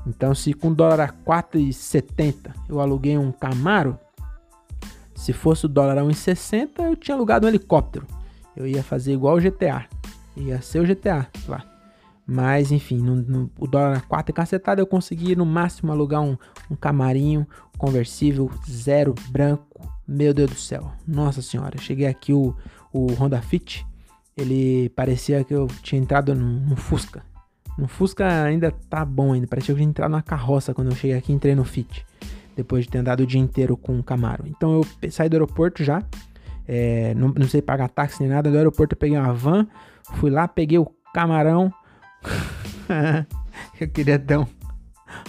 Então, 0.06 0.34
se 0.34 0.52
com 0.52 0.72
dólar 0.72 1.00
a 1.00 1.08
4,70 1.08 2.52
eu 2.68 2.80
aluguei 2.80 3.16
um 3.16 3.32
Camaro, 3.32 3.98
se 5.18 5.32
fosse 5.32 5.66
o 5.66 5.68
dólar 5.68 5.98
a 5.98 6.02
1,60, 6.02 6.78
eu 6.78 6.94
tinha 6.94 7.16
alugado 7.16 7.44
um 7.44 7.48
helicóptero. 7.48 8.06
Eu 8.56 8.68
ia 8.68 8.84
fazer 8.84 9.12
igual 9.12 9.36
o 9.36 9.40
GTA. 9.40 9.84
Ia 10.36 10.62
ser 10.62 10.78
o 10.78 10.86
GTA 10.86 11.26
lá. 11.48 11.64
Mas, 12.24 12.70
enfim, 12.70 12.98
no, 12.98 13.16
no, 13.16 13.50
o 13.58 13.66
dólar 13.66 13.96
a 13.96 14.00
4 14.00 14.30
e 14.30 14.32
cacetada 14.32 14.80
eu 14.80 14.86
consegui 14.86 15.34
no 15.34 15.44
máximo 15.44 15.90
alugar 15.90 16.22
um, 16.22 16.38
um 16.70 16.76
camarinho 16.76 17.44
conversível, 17.76 18.48
zero, 18.70 19.12
branco. 19.28 19.92
Meu 20.06 20.32
Deus 20.32 20.50
do 20.50 20.56
céu. 20.56 20.92
Nossa 21.04 21.42
senhora. 21.42 21.76
Cheguei 21.78 22.06
aqui, 22.06 22.32
o, 22.32 22.54
o 22.92 23.12
Honda 23.14 23.42
Fit, 23.42 23.84
ele 24.36 24.88
parecia 24.90 25.42
que 25.42 25.52
eu 25.52 25.66
tinha 25.82 26.00
entrado 26.00 26.32
num, 26.32 26.60
num 26.60 26.76
Fusca. 26.76 27.24
No 27.76 27.88
Fusca 27.88 28.44
ainda 28.44 28.70
tá 28.88 29.04
bom 29.04 29.32
ainda. 29.32 29.48
Parecia 29.48 29.74
que 29.74 29.80
eu 29.80 29.82
tinha 29.82 29.90
entrado 29.90 30.12
na 30.12 30.22
carroça 30.22 30.72
quando 30.72 30.90
eu 30.90 30.94
cheguei 30.94 31.16
aqui 31.16 31.32
e 31.32 31.34
entrei 31.34 31.56
no 31.56 31.64
Fit 31.64 32.06
depois 32.58 32.84
de 32.84 32.90
ter 32.90 32.98
andado 32.98 33.20
o 33.20 33.26
dia 33.26 33.40
inteiro 33.40 33.76
com 33.76 33.96
o 34.00 34.02
Camaro. 34.02 34.42
Então 34.48 34.82
eu 35.00 35.10
saí 35.12 35.28
do 35.28 35.34
aeroporto 35.34 35.84
já, 35.84 36.02
é, 36.66 37.14
não, 37.14 37.28
não 37.28 37.46
sei 37.46 37.62
pagar 37.62 37.88
táxi 37.88 38.20
nem 38.20 38.30
nada, 38.30 38.50
do 38.50 38.56
aeroporto 38.56 38.94
eu 38.94 38.98
peguei 38.98 39.16
uma 39.16 39.32
van, 39.32 39.64
fui 40.14 40.28
lá, 40.28 40.48
peguei 40.48 40.76
o 40.76 40.90
camarão. 41.14 41.72
eu 43.80 43.88
queria 43.88 44.18
dar 44.18 44.40
um, 44.40 44.46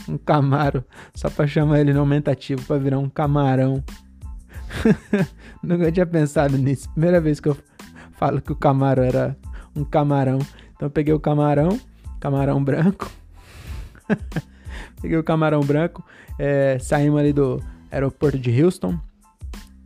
um 0.07 0.17
Camaro, 0.17 0.83
só 1.13 1.29
pra 1.29 1.45
chamar 1.45 1.81
ele 1.81 1.93
no 1.93 1.99
aumentativo, 1.99 2.65
pra 2.65 2.77
virar 2.77 2.97
um 2.97 3.07
camarão. 3.07 3.83
Nunca 5.61 5.91
tinha 5.91 6.07
pensado 6.07 6.57
nisso. 6.57 6.89
Primeira 6.89 7.21
vez 7.21 7.39
que 7.39 7.47
eu 7.47 7.57
falo 8.13 8.41
que 8.41 8.51
o 8.51 8.55
Camaro 8.55 9.03
era 9.03 9.37
um 9.75 9.83
camarão. 9.83 10.39
Então 10.75 10.87
eu 10.87 10.91
peguei 10.91 11.13
o 11.13 11.19
camarão, 11.19 11.79
camarão 12.19 12.63
branco. 12.63 13.07
peguei 15.01 15.17
o 15.17 15.23
camarão 15.23 15.61
branco, 15.61 16.03
é, 16.37 16.77
saímos 16.79 17.19
ali 17.19 17.33
do 17.33 17.61
aeroporto 17.91 18.37
de 18.37 18.63
Houston. 18.63 18.97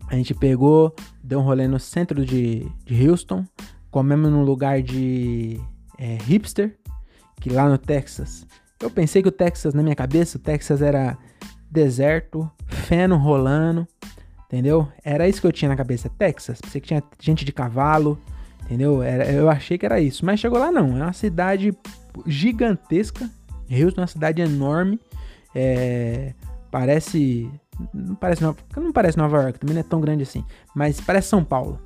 A 0.08 0.16
gente 0.16 0.34
pegou, 0.34 0.94
deu 1.24 1.40
um 1.40 1.44
rolê 1.44 1.68
no 1.68 1.80
centro 1.80 2.26
de, 2.26 2.68
de 2.86 3.10
Houston. 3.10 3.46
Comemos 3.90 4.32
num 4.32 4.44
lugar 4.44 4.82
de 4.82 5.60
é, 5.98 6.18
hipster, 6.24 6.78
que 7.40 7.50
lá 7.50 7.70
no 7.70 7.78
Texas. 7.78 8.46
Eu 8.80 8.90
pensei 8.90 9.22
que 9.22 9.30
o 9.30 9.32
Texas, 9.32 9.74
na 9.74 9.82
minha 9.82 9.96
cabeça, 9.96 10.38
o 10.38 10.42
Texas 10.42 10.82
era 10.82 11.18
deserto, 11.72 12.50
feno 12.68 13.18
rolando, 13.18 13.88
entendeu? 14.46 14.88
Era 15.04 15.28
isso 15.28 15.42
que 15.42 15.48
eu 15.48 15.52
tinha 15.52 15.70
na 15.70 15.76
cabeça, 15.76 16.10
Texas. 16.10 16.60
Pensei 16.62 16.82
que 16.82 16.88
tinha 16.88 17.04
gente 17.20 17.44
de 17.44 17.52
cavalo, 17.52 18.20
entendeu? 18.64 19.02
Era, 19.02 19.32
eu 19.32 19.50
achei 19.50 19.78
que 19.78 19.86
era 19.86 20.00
isso, 20.00 20.26
mas 20.26 20.40
chegou 20.40 20.60
lá 20.60 20.72
não. 20.72 20.98
É 20.98 21.04
uma 21.04 21.14
cidade 21.14 21.74
gigantesca. 22.28 23.30
Houston 23.70 24.02
é 24.02 24.04
uma 24.04 24.08
cidade 24.08 24.42
enorme. 24.42 25.00
É, 25.56 26.34
parece 26.72 27.50
não 27.94 28.16
parece 28.16 28.42
Nova, 28.42 28.58
não 28.76 28.92
parece 28.92 29.18
Nova 29.18 29.42
York, 29.42 29.60
também 29.60 29.74
não 29.74 29.82
é 29.82 29.84
tão 29.84 30.02
grande 30.02 30.24
assim, 30.24 30.44
mas 30.76 31.00
parece 31.02 31.30
São 31.30 31.44
Paulo. 31.44 31.80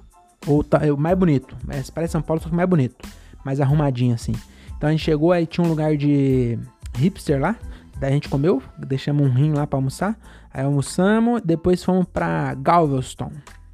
Ou 0.46 0.64
tá, 0.64 0.80
é 0.86 0.92
mais 0.92 1.18
bonito, 1.18 1.56
mas 1.66 1.90
parece 1.90 2.14
São 2.14 2.22
Paulo, 2.22 2.42
só 2.42 2.50
que 2.50 2.56
mais 2.56 2.70
bonito, 2.70 2.96
mais 3.44 3.60
arrumadinho 3.60 4.14
assim. 4.14 4.34
Então 4.78 4.90
a 4.90 4.92
gente 4.92 5.04
chegou 5.04 5.32
aí 5.32 5.46
tinha 5.46 5.66
um 5.66 5.70
lugar 5.70 5.96
de 5.96 6.60
hipster 6.96 7.40
lá, 7.40 7.56
daí 8.00 8.12
a 8.12 8.14
gente 8.14 8.30
comeu, 8.30 8.62
deixamos 8.78 9.26
um 9.26 9.34
rim 9.34 9.54
lá 9.54 9.66
para 9.66 9.78
almoçar, 9.78 10.18
aí 10.54 10.64
almoçamos, 10.64 11.42
depois 11.44 11.84
fomos 11.84 12.06
para 12.06 12.54
Galveston. 12.56 13.32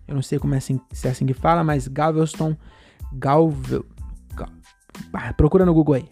Eu 0.08 0.16
não 0.16 0.22
sei 0.22 0.38
como 0.38 0.54
é 0.54 0.58
assim, 0.58 0.80
se 0.92 1.08
é 1.08 1.12
assim 1.12 1.26
que 1.26 1.34
fala, 1.34 1.64
mas 1.64 1.88
Galveston, 1.88 2.56
Galve, 3.14 3.84
Gal, 4.36 4.50
ah, 5.14 5.34
procura 5.34 5.66
no 5.66 5.74
Google 5.74 5.96
aí. 5.96 6.10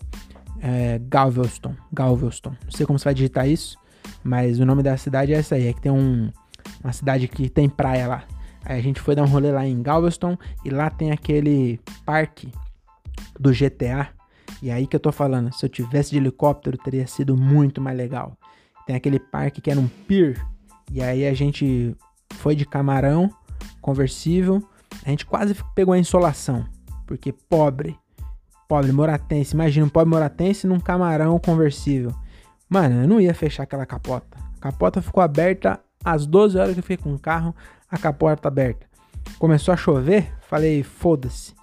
É, 0.62 1.00
Galveston, 1.00 1.76
Galveston. 1.92 2.56
Não 2.64 2.72
sei 2.72 2.86
como 2.86 3.00
você 3.00 3.06
vai 3.06 3.14
digitar 3.14 3.48
isso. 3.48 3.78
Mas 4.24 4.60
o 4.60 4.66
nome 4.66 4.84
da 4.84 4.96
cidade 4.98 5.34
é 5.34 5.38
essa 5.38 5.56
aí, 5.56 5.68
é 5.68 5.74
que 5.74 5.82
tem 5.82 5.92
um, 5.92 6.32
uma 6.84 6.94
cidade 6.94 7.28
que 7.28 7.50
tem 7.50 7.68
praia 7.68 8.08
lá. 8.08 8.24
Aí 8.64 8.80
a 8.80 8.82
gente 8.82 9.02
foi 9.02 9.16
dar 9.16 9.24
um 9.24 9.28
rolê 9.28 9.52
lá 9.52 9.66
em 9.66 9.82
Galveston 9.82 10.38
e 10.64 10.70
lá 10.70 10.90
tem 10.90 11.12
aquele 11.12 11.80
parque 12.06 12.52
do 13.40 13.52
GTA. 13.52 14.10
E 14.62 14.70
aí 14.70 14.86
que 14.86 14.96
eu 14.96 15.00
tô 15.00 15.12
falando, 15.12 15.52
se 15.54 15.66
eu 15.66 15.70
tivesse 15.70 16.12
de 16.12 16.18
helicóptero 16.18 16.78
teria 16.78 17.08
sido 17.08 17.36
muito 17.36 17.82
mais 17.82 17.98
legal. 17.98 18.38
Tem 18.86 18.96
aquele 18.96 19.20
parque 19.20 19.62
que 19.62 19.72
era 19.72 19.80
um 19.80 19.88
pier. 19.88 20.46
E 20.92 21.02
aí 21.02 21.26
a 21.26 21.34
gente 21.34 21.96
foi 22.36 22.56
de 22.56 22.66
camarão 22.66 23.30
conversível. 23.82 24.64
A 25.04 25.10
gente 25.10 25.26
quase 25.26 25.56
pegou 25.74 25.94
a 25.94 26.00
insolação. 26.00 26.66
Porque 27.08 27.32
pobre, 27.32 27.98
pobre 28.72 28.94
moratense, 28.94 29.54
imagina 29.54 29.86
um 29.86 29.90
pobre 29.90 30.10
moratense 30.10 30.66
num 30.66 30.80
camarão 30.80 31.38
conversível. 31.38 32.16
Mano, 32.70 33.02
eu 33.02 33.08
não 33.08 33.20
ia 33.20 33.34
fechar 33.34 33.64
aquela 33.64 33.86
capota. 33.86 34.38
A 34.56 34.62
capota 34.62 35.02
ficou 35.02 35.22
aberta 35.22 35.78
às 36.06 36.26
12 36.26 36.58
horas 36.58 36.74
que 36.74 36.80
eu 36.80 36.84
fiquei 36.84 36.96
com 36.96 37.14
o 37.14 37.20
carro, 37.20 37.54
a 37.90 37.98
capota 37.98 38.48
aberta. 38.48 38.88
Começou 39.38 39.74
a 39.74 39.78
chover, 39.78 40.32
falei, 40.48 40.84
foda-se. 40.84 41.54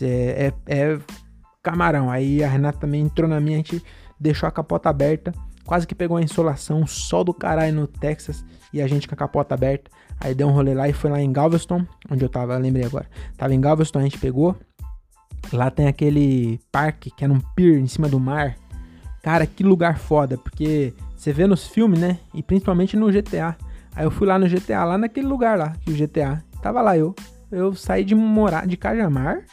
É, 0.00 0.52
é, 0.68 0.78
é, 0.92 0.98
camarão. 1.64 2.08
Aí 2.08 2.44
a 2.44 2.48
Renata 2.48 2.78
também 2.78 3.00
entrou 3.00 3.28
na 3.28 3.40
minha, 3.40 3.56
a 3.56 3.58
gente 3.58 3.84
deixou 4.20 4.48
a 4.48 4.52
capota 4.52 4.88
aberta. 4.88 5.32
Quase 5.64 5.84
que 5.84 5.96
pegou 5.96 6.16
a 6.16 6.22
insolação, 6.22 6.86
sol 6.86 7.24
do 7.24 7.34
caralho 7.34 7.74
no 7.74 7.88
Texas 7.88 8.44
e 8.72 8.80
a 8.80 8.86
gente 8.86 9.08
com 9.08 9.14
a 9.14 9.18
capota 9.18 9.54
aberta. 9.54 9.90
Aí 10.20 10.32
deu 10.32 10.46
um 10.46 10.52
rolê 10.52 10.74
lá 10.74 10.88
e 10.88 10.92
foi 10.92 11.10
lá 11.10 11.20
em 11.20 11.32
Galveston, 11.32 11.84
onde 12.08 12.24
eu 12.24 12.28
tava, 12.28 12.56
lembrei 12.56 12.84
agora. 12.84 13.06
Tava 13.36 13.52
em 13.52 13.60
Galveston, 13.60 13.98
a 13.98 14.02
gente 14.02 14.18
pegou. 14.18 14.56
Lá 15.52 15.70
tem 15.70 15.86
aquele 15.86 16.60
parque 16.70 17.10
que 17.10 17.24
era 17.24 17.32
um 17.32 17.40
pier 17.54 17.78
em 17.78 17.86
cima 17.86 18.08
do 18.08 18.20
mar. 18.20 18.56
Cara, 19.22 19.46
que 19.46 19.62
lugar 19.62 19.98
foda, 19.98 20.36
porque 20.36 20.92
você 21.16 21.32
vê 21.32 21.46
nos 21.46 21.66
filmes, 21.66 22.00
né? 22.00 22.18
E 22.34 22.42
principalmente 22.42 22.96
no 22.96 23.10
GTA. 23.10 23.56
Aí 23.94 24.04
eu 24.04 24.10
fui 24.10 24.26
lá 24.26 24.38
no 24.38 24.48
GTA, 24.48 24.84
lá 24.84 24.98
naquele 24.98 25.26
lugar 25.26 25.56
lá, 25.58 25.74
que 25.80 25.90
o 25.90 25.94
GTA. 25.96 26.42
Tava 26.60 26.80
lá 26.80 26.96
eu. 26.96 27.14
Eu 27.50 27.74
saí 27.74 28.04
de 28.04 28.14
morar 28.14 28.66
de 28.66 28.76
Cajamar 28.76 29.44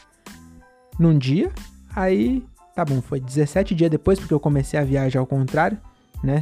num 0.98 1.16
dia. 1.16 1.50
Aí, 1.94 2.44
tá 2.74 2.84
bom, 2.84 3.00
foi 3.00 3.20
17 3.20 3.74
dias 3.74 3.90
depois, 3.90 4.18
porque 4.18 4.32
eu 4.32 4.40
comecei 4.40 4.78
a 4.78 4.84
viagem 4.84 5.18
ao 5.18 5.26
contrário, 5.26 5.78
né? 6.22 6.40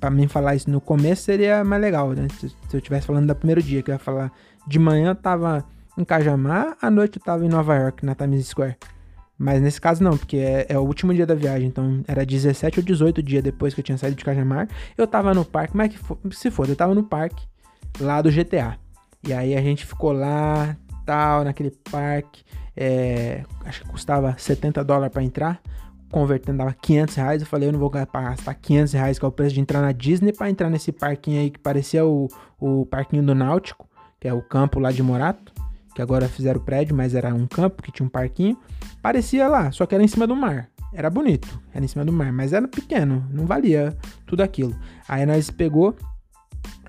Pra 0.00 0.10
mim 0.10 0.26
falar 0.26 0.54
isso 0.54 0.70
no 0.70 0.80
começo 0.80 1.22
seria 1.22 1.62
mais 1.62 1.80
legal, 1.80 2.10
né? 2.10 2.26
Se, 2.38 2.52
eu 2.72 2.78
estivesse 2.78 3.06
falando 3.06 3.26
do 3.26 3.34
primeiro 3.34 3.62
dia, 3.62 3.82
que 3.82 3.90
eu 3.90 3.94
ia 3.94 3.98
falar 3.98 4.32
de 4.66 4.78
manhã 4.78 5.10
eu 5.10 5.14
tava 5.14 5.64
em 5.96 6.04
Cajamar, 6.04 6.76
à 6.80 6.90
noite 6.90 7.18
eu 7.18 7.24
tava 7.24 7.44
em 7.44 7.48
Nova 7.48 7.74
York, 7.76 8.04
na 8.04 8.14
Times 8.14 8.46
Square. 8.46 8.76
Mas 9.42 9.62
nesse 9.62 9.80
caso 9.80 10.04
não, 10.04 10.18
porque 10.18 10.36
é, 10.36 10.66
é, 10.68 10.78
o 10.78 10.82
último 10.82 11.14
dia 11.14 11.26
da 11.26 11.34
viagem, 11.34 11.66
então 11.66 12.02
era 12.06 12.26
17 12.26 12.80
ou 12.80 12.84
18 12.84 13.22
dias 13.22 13.42
depois 13.42 13.72
que 13.72 13.80
eu 13.80 13.84
tinha 13.84 13.96
saído 13.96 14.16
de 14.16 14.22
Cajamar. 14.22 14.68
Eu 14.98 15.06
tava 15.06 15.32
no 15.32 15.46
parque, 15.46 15.74
mas 15.74 15.90
que 15.90 15.98
for, 15.98 16.18
se 16.30 16.50
for, 16.50 16.68
eu 16.68 16.76
tava 16.76 16.94
no 16.94 17.02
parque 17.02 17.42
lá 17.98 18.20
do 18.20 18.30
GTA. 18.30 18.76
E 19.26 19.32
aí 19.32 19.56
a 19.56 19.62
gente 19.62 19.86
ficou 19.86 20.12
lá, 20.12 20.76
tal, 21.06 21.42
naquele 21.42 21.70
parque. 21.90 22.44
É, 22.76 23.42
acho 23.64 23.82
que 23.82 23.88
custava 23.88 24.34
70 24.36 24.84
dólares 24.84 25.10
para 25.10 25.22
entrar. 25.22 25.58
Convertendo 26.12 26.58
dava 26.58 26.74
500 26.74 27.14
reais. 27.14 27.40
Eu 27.40 27.46
falei, 27.46 27.68
eu 27.68 27.72
não 27.72 27.80
vou 27.80 27.88
gastar 27.88 28.54
500 28.54 28.92
reais, 28.92 29.18
que 29.18 29.24
é 29.24 29.28
o 29.28 29.32
preço 29.32 29.54
de 29.54 29.60
entrar 29.60 29.80
na 29.80 29.92
Disney, 29.92 30.34
para 30.34 30.50
entrar 30.50 30.68
nesse 30.68 30.92
parquinho 30.92 31.40
aí 31.40 31.50
que 31.50 31.58
parecia 31.58 32.04
o, 32.04 32.28
o 32.58 32.84
parquinho 32.84 33.22
do 33.22 33.34
Náutico, 33.34 33.88
que 34.20 34.28
é 34.28 34.34
o 34.34 34.42
campo 34.42 34.78
lá 34.78 34.92
de 34.92 35.02
Morato 35.02 35.59
que 35.94 36.02
agora 36.02 36.28
fizeram 36.28 36.60
prédio, 36.60 36.94
mas 36.94 37.14
era 37.14 37.34
um 37.34 37.46
campo 37.46 37.82
que 37.82 37.92
tinha 37.92 38.06
um 38.06 38.10
parquinho. 38.10 38.56
Parecia 39.02 39.48
lá, 39.48 39.70
só 39.72 39.86
que 39.86 39.94
era 39.94 40.04
em 40.04 40.08
cima 40.08 40.26
do 40.26 40.36
mar. 40.36 40.68
Era 40.92 41.08
bonito, 41.08 41.60
era 41.72 41.84
em 41.84 41.88
cima 41.88 42.04
do 42.04 42.12
mar, 42.12 42.32
mas 42.32 42.52
era 42.52 42.66
pequeno, 42.66 43.24
não 43.30 43.46
valia 43.46 43.96
tudo 44.26 44.42
aquilo. 44.42 44.74
Aí 45.08 45.24
nós 45.24 45.48
pegou, 45.50 45.96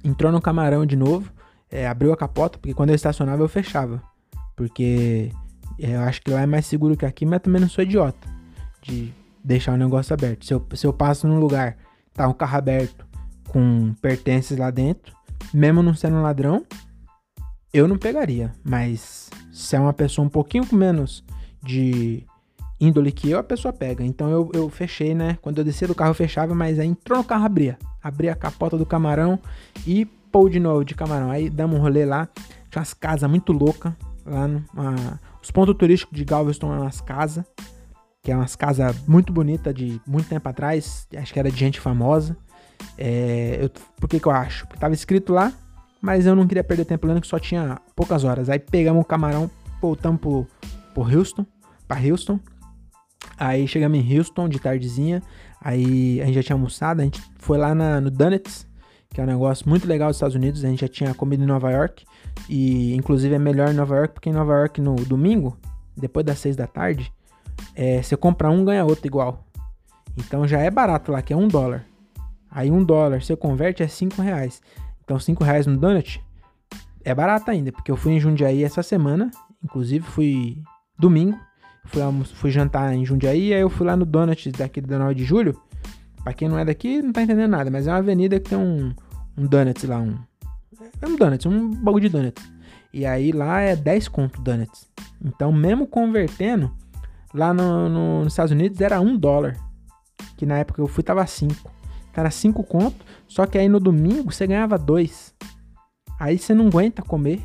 entrou 0.04 0.32
no 0.32 0.42
camarão 0.42 0.86
de 0.86 0.96
novo, 0.96 1.32
é, 1.70 1.88
abriu 1.88 2.12
a 2.12 2.18
capota, 2.18 2.58
porque 2.58 2.74
quando 2.74 2.90
eu 2.90 2.96
estacionava 2.96 3.44
eu 3.44 3.48
fechava. 3.48 4.02
Porque 4.56 5.32
é, 5.80 5.96
eu 5.96 6.02
acho 6.02 6.22
que 6.22 6.32
lá 6.32 6.42
é 6.42 6.46
mais 6.46 6.66
seguro 6.66 6.98
que 6.98 7.06
aqui, 7.06 7.26
mas 7.26 7.42
também 7.42 7.62
não 7.62 7.70
sou 7.70 7.84
idiota 7.84 8.28
de 8.82 9.14
deixar 9.44 9.74
o 9.74 9.78
negócio 9.78 10.14
aberto. 10.14 10.46
Se 10.46 10.54
eu, 10.54 10.66
se 10.74 10.86
eu 10.86 10.94
passo 10.94 11.28
num 11.28 11.40
lugar, 11.40 11.78
tá 12.14 12.28
um 12.28 12.34
carro 12.34 12.58
aberto 12.58 13.06
com 13.48 13.94
pertences 14.02 14.58
lá 14.58 14.72
dentro, 14.72 15.16
mesmo 15.54 15.84
não 15.84 15.94
sendo 15.94 16.22
ladrão, 16.22 16.66
eu 17.74 17.88
não 17.88 17.98
pegaria, 17.98 18.54
mas 18.64 19.30
se 19.52 19.76
é 19.76 19.80
uma 19.80 19.94
pessoa 19.94 20.26
um 20.26 20.30
pouquinho 20.30 20.68
menos 20.72 21.24
de 21.64 22.26
índole 22.80 23.12
que 23.12 23.30
eu, 23.30 23.40
a 23.40 23.44
pessoa 23.44 23.72
pega. 23.72 24.04
Então 24.04 24.30
eu, 24.30 24.50
eu 24.54 24.70
fechei, 24.70 25.14
né? 25.14 25.38
Quando 25.42 25.60
eu 25.60 25.64
descia 25.64 25.88
do 25.88 25.96
carro 25.96 26.12
eu 26.12 26.16
fechava, 26.16 26.54
mas 26.56 26.80
aí 26.80 26.88
entrou 26.88 27.20
no 27.20 27.24
carro, 27.24 27.46
abria. 27.46 27.78
Abria 28.04 28.34
a 28.34 28.36
capota 28.36 28.78
do 28.78 28.86
camarão 28.86 29.40
e 29.86 30.06
pô 30.06 30.50
de 30.50 30.60
novo 30.60 30.84
de 30.84 30.96
camarão. 30.96 31.30
Aí 31.30 31.50
damos 31.50 31.78
um 31.78 31.82
rolê 31.82 32.04
lá. 32.06 32.28
Tinha 32.70 32.80
umas 32.80 32.94
casas 32.94 33.30
muito 33.30 33.54
loucas. 33.54 33.94
Lá 34.26 34.48
no, 34.48 34.64
os 35.42 35.52
pontos 35.52 35.76
turísticos 35.78 36.18
de 36.18 36.26
Galveston 36.26 36.74
é 36.74 36.80
umas 36.80 37.00
casas. 37.00 37.46
Que 38.24 38.32
é 38.32 38.36
umas 38.36 38.56
casas 38.56 38.96
muito 39.08 39.32
bonitas 39.32 39.74
de 39.74 40.02
muito 40.06 40.28
tempo 40.28 40.50
atrás. 40.50 41.08
Acho 41.16 41.32
que 41.32 41.40
era 41.40 41.52
de 41.52 41.58
gente 41.58 41.80
famosa. 41.80 42.36
É, 42.98 43.60
eu, 43.62 43.70
por 44.00 44.10
que, 44.10 44.20
que 44.20 44.28
eu 44.28 44.32
acho? 44.32 44.66
Porque 44.66 44.80
tava 44.80 44.94
escrito 44.96 45.32
lá 45.32 45.54
mas 46.02 46.26
eu 46.26 46.36
não 46.36 46.48
queria 46.48 46.64
perder 46.64 46.86
tempo 46.86 47.06
lendo 47.08 47.22
que 47.22 47.28
só 47.28 47.38
tinha 47.38 47.80
poucas 47.96 48.24
horas. 48.24 48.50
Aí 48.50 48.58
pegamos 48.58 49.02
o 49.02 49.06
camarão, 49.06 49.50
voltamos 49.80 50.20
pro, 50.20 50.48
pro 50.94 51.04
Houston, 51.04 51.46
para 51.88 52.02
Houston. 52.02 52.40
Aí 53.38 53.68
chegamos 53.68 54.00
em 54.00 54.18
Houston 54.18 54.50
de 54.50 54.60
tardezinha. 54.60 55.22
Aí 55.62 56.20
a 56.22 56.26
gente 56.26 56.36
já 56.36 56.44
tinha 56.44 56.56
almoçado, 56.56 57.02
a 57.02 57.04
gente 57.04 57.22
foi 57.38 57.58
lá 57.58 57.76
na, 57.76 58.02
no 58.02 58.10
Donuts, 58.10 58.68
que 59.10 59.22
é 59.22 59.24
um 59.24 59.28
negócio 59.28 59.70
muito 59.70 59.88
legal 59.88 60.10
dos 60.10 60.18
Estados 60.18 60.36
Unidos. 60.36 60.66
A 60.66 60.70
gente 60.70 60.82
já 60.82 60.88
tinha 60.88 61.14
comido 61.14 61.44
em 61.44 61.48
Nova 61.48 61.72
York. 61.72 62.04
E 62.50 62.96
inclusive 62.96 63.36
é 63.36 63.40
melhor 63.40 63.70
em 63.70 63.76
Nova 63.76 63.96
York, 63.96 64.16
porque 64.16 64.30
em 64.30 64.34
Nova 64.34 64.54
York 64.54 64.82
no 64.82 64.96
domingo, 64.96 65.58
depois 65.96 66.26
das 66.26 66.40
seis 66.40 66.56
da 66.56 66.66
tarde, 66.66 67.14
é, 67.76 68.02
você 68.02 68.18
compra 68.18 68.50
um, 68.50 68.66
ganha 68.66 68.84
outro 68.84 69.06
igual. 69.06 69.46
Então 70.18 70.48
já 70.48 70.60
é 70.60 70.72
barato 70.72 71.12
lá, 71.12 71.22
que 71.22 71.32
é 71.32 71.38
um 71.38 71.48
dólar. 71.48 71.86
Aí 72.50 72.70
um 72.70 72.84
dólar, 72.84 73.22
você 73.22 73.36
converte, 73.36 73.84
é 73.84 73.88
cinco 73.88 74.22
reais. 74.22 74.62
Então, 75.04 75.20
5 75.20 75.44
reais 75.44 75.66
no 75.66 75.78
donut 75.78 76.24
é 77.04 77.14
barato 77.14 77.50
ainda, 77.50 77.72
porque 77.72 77.92
eu 77.92 77.98
fui 77.98 78.14
em 78.14 78.20
Jundiaí 78.20 78.64
essa 78.64 78.84
semana, 78.84 79.32
inclusive 79.64 80.06
fui 80.06 80.62
domingo, 80.98 81.38
fui, 81.86 82.02
fui 82.34 82.52
jantar 82.52 82.94
em 82.94 83.06
Jundiaí, 83.06 83.54
aí 83.54 83.62
eu 83.62 83.70
fui 83.70 83.86
lá 83.86 83.96
no 83.96 84.06
donut 84.06 84.52
daquele 84.52 84.88
da 84.88 85.00
9 85.00 85.16
de 85.16 85.24
julho. 85.24 85.60
Pra 86.24 86.34
quem 86.34 86.48
não 86.48 86.60
é 86.60 86.64
daqui, 86.64 87.02
não 87.02 87.12
tá 87.12 87.24
entendendo 87.24 87.50
nada, 87.50 87.72
mas 87.72 87.88
é 87.88 87.92
uma 87.92 87.98
avenida 87.98 88.40
que 88.40 88.50
tem 88.50 88.58
um, 88.58 88.94
um 89.38 89.48
lá, 89.88 89.98
um. 90.00 90.18
É 91.02 91.08
um 91.08 91.16
donuts, 91.16 91.46
um 91.48 91.72
bagulho 91.72 92.08
de 92.08 92.10
donuts. 92.10 92.44
E 92.94 93.06
aí 93.06 93.32
lá 93.32 93.62
é 93.62 93.76
10 93.76 94.08
conto 94.08 94.42
donuts. 94.42 94.88
Então, 95.24 95.52
mesmo 95.52 95.88
convertendo, 95.88 96.72
lá 97.34 97.54
no, 97.54 97.90
no, 97.90 98.24
nos 98.24 98.34
Estados 98.34 98.52
Unidos 98.52 98.80
era 98.82 99.02
1 99.02 99.18
dólar. 99.18 99.58
Que 100.38 100.46
na 100.46 100.60
época 100.60 100.82
eu 100.82 100.88
fui 100.88 101.04
tava 101.04 101.26
5. 101.26 101.56
Cara, 102.14 102.30
5 102.30 102.64
conto. 102.64 103.06
Só 103.28 103.46
que 103.46 103.58
aí 103.58 103.70
no 103.70 103.80
domingo 103.80 104.32
você 104.32 104.46
ganhava 104.46 104.78
2. 104.78 105.34
Aí 106.20 106.38
você 106.38 106.54
não 106.54 106.68
aguenta 106.68 107.02
comer 107.02 107.42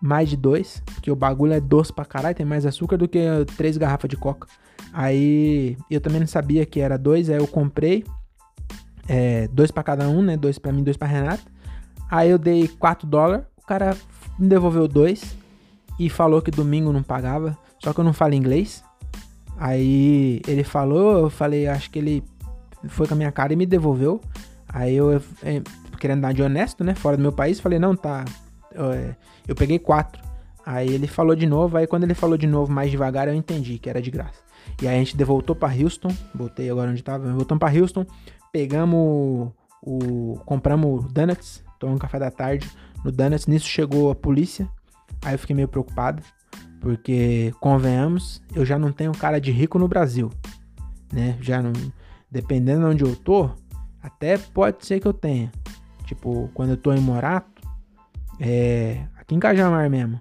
mais 0.00 0.28
de 0.28 0.36
dois, 0.36 0.82
porque 0.94 1.10
o 1.10 1.16
bagulho 1.16 1.52
é 1.52 1.60
doce 1.60 1.92
pra 1.92 2.04
caralho, 2.04 2.34
tem 2.34 2.46
mais 2.46 2.64
açúcar 2.64 2.96
do 2.96 3.08
que 3.08 3.18
três 3.56 3.76
garrafas 3.76 4.08
de 4.08 4.16
coca. 4.16 4.46
Aí 4.92 5.76
eu 5.90 6.00
também 6.00 6.20
não 6.20 6.26
sabia 6.26 6.64
que 6.64 6.80
era 6.80 6.96
dois, 6.96 7.28
aí 7.28 7.36
eu 7.36 7.46
comprei 7.46 8.04
é, 9.08 9.48
dois 9.48 9.70
para 9.70 9.82
cada 9.82 10.08
um, 10.08 10.22
né? 10.22 10.36
Dois 10.36 10.58
para 10.58 10.72
mim, 10.72 10.82
dois 10.82 10.96
para 10.96 11.08
Renata. 11.08 11.42
Aí 12.10 12.30
eu 12.30 12.38
dei 12.38 12.68
4 12.68 13.06
dólares, 13.06 13.44
o 13.62 13.66
cara 13.66 13.96
me 14.38 14.48
devolveu 14.48 14.86
dois 14.86 15.36
e 15.98 16.08
falou 16.08 16.40
que 16.40 16.50
domingo 16.50 16.92
não 16.92 17.02
pagava, 17.02 17.58
só 17.82 17.92
que 17.92 18.00
eu 18.00 18.04
não 18.04 18.12
falo 18.12 18.34
inglês. 18.34 18.84
Aí 19.58 20.40
ele 20.46 20.62
falou, 20.62 21.18
eu 21.18 21.30
falei, 21.30 21.66
acho 21.66 21.90
que 21.90 21.98
ele 21.98 22.22
foi 22.88 23.06
com 23.06 23.14
a 23.14 23.16
minha 23.16 23.32
cara 23.32 23.52
e 23.52 23.56
me 23.56 23.66
devolveu. 23.66 24.20
Aí 24.68 24.96
eu, 24.96 25.22
é, 25.42 25.62
querendo 25.98 26.20
dar 26.20 26.32
de 26.32 26.42
honesto, 26.42 26.84
né? 26.84 26.94
Fora 26.94 27.16
do 27.16 27.22
meu 27.22 27.32
país, 27.32 27.60
falei, 27.60 27.78
não, 27.78 27.96
tá. 27.96 28.24
Eu, 28.72 28.92
é, 28.92 29.16
eu 29.46 29.54
peguei 29.54 29.78
quatro. 29.78 30.22
Aí 30.64 30.88
ele 30.88 31.06
falou 31.06 31.36
de 31.36 31.46
novo, 31.46 31.76
aí 31.76 31.86
quando 31.86 32.02
ele 32.02 32.14
falou 32.14 32.36
de 32.36 32.46
novo 32.46 32.72
mais 32.72 32.90
devagar, 32.90 33.28
eu 33.28 33.34
entendi 33.34 33.78
que 33.78 33.88
era 33.88 34.02
de 34.02 34.10
graça. 34.10 34.40
E 34.82 34.88
aí 34.88 34.96
a 34.96 34.98
gente 34.98 35.16
voltou 35.22 35.54
para 35.54 35.72
Houston, 35.72 36.08
voltei 36.34 36.68
agora 36.68 36.90
onde 36.90 37.02
tava, 37.02 37.32
voltamos 37.32 37.60
para 37.60 37.78
Houston, 37.78 38.04
pegamos 38.52 39.52
o 39.80 40.40
compramos 40.44 41.10
donuts, 41.12 41.62
tomamos 41.78 42.00
café 42.00 42.18
da 42.18 42.32
tarde 42.32 42.68
no 43.04 43.12
donuts, 43.12 43.46
nisso 43.46 43.66
chegou 43.68 44.10
a 44.10 44.14
polícia. 44.14 44.68
Aí 45.24 45.34
eu 45.34 45.38
fiquei 45.38 45.54
meio 45.54 45.68
preocupado, 45.68 46.20
porque 46.80 47.54
convenhamos, 47.60 48.42
eu 48.52 48.66
já 48.66 48.76
não 48.76 48.90
tenho 48.90 49.12
cara 49.12 49.40
de 49.40 49.52
rico 49.52 49.78
no 49.78 49.86
Brasil, 49.86 50.32
né? 51.12 51.38
Já 51.40 51.62
não 51.62 51.72
dependendo 52.30 52.80
de 52.80 52.86
onde 52.86 53.04
eu 53.04 53.16
tô, 53.16 53.50
até 54.02 54.38
pode 54.38 54.84
ser 54.86 55.00
que 55.00 55.06
eu 55.06 55.12
tenha. 55.12 55.50
Tipo, 56.04 56.50
quando 56.54 56.70
eu 56.70 56.76
tô 56.76 56.92
em 56.92 57.00
Morato, 57.00 57.62
é, 58.38 59.06
aqui 59.16 59.34
em 59.34 59.40
Cajamar 59.40 59.90
mesmo, 59.90 60.20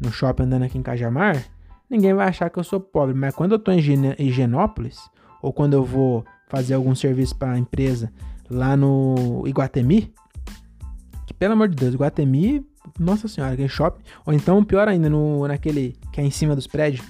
no 0.00 0.10
shopping 0.10 0.44
andando 0.44 0.64
aqui 0.64 0.78
em 0.78 0.82
Cajamar, 0.82 1.44
ninguém 1.88 2.12
vai 2.14 2.28
achar 2.28 2.50
que 2.50 2.58
eu 2.58 2.64
sou 2.64 2.80
pobre. 2.80 3.14
Mas 3.14 3.34
quando 3.34 3.52
eu 3.52 3.58
tô 3.58 3.70
em 3.70 3.78
Higienópolis, 4.18 4.98
ou 5.40 5.52
quando 5.52 5.74
eu 5.74 5.84
vou 5.84 6.24
fazer 6.48 6.74
algum 6.74 6.94
serviço 6.94 7.36
para 7.36 7.52
a 7.52 7.58
empresa 7.58 8.12
lá 8.50 8.76
no 8.76 9.44
Iguatemi, 9.46 10.12
que 11.26 11.34
pelo 11.34 11.54
amor 11.54 11.68
de 11.68 11.76
Deus, 11.76 11.94
Iguatemi, 11.94 12.66
nossa 12.98 13.28
senhora, 13.28 13.54
aquele 13.54 13.68
shopping, 13.68 14.02
ou 14.26 14.32
então 14.32 14.64
pior 14.64 14.88
ainda, 14.88 15.08
no, 15.08 15.46
naquele 15.46 15.96
que 16.12 16.20
é 16.20 16.24
em 16.24 16.30
cima 16.30 16.54
dos 16.54 16.66
prédios, 16.66 17.06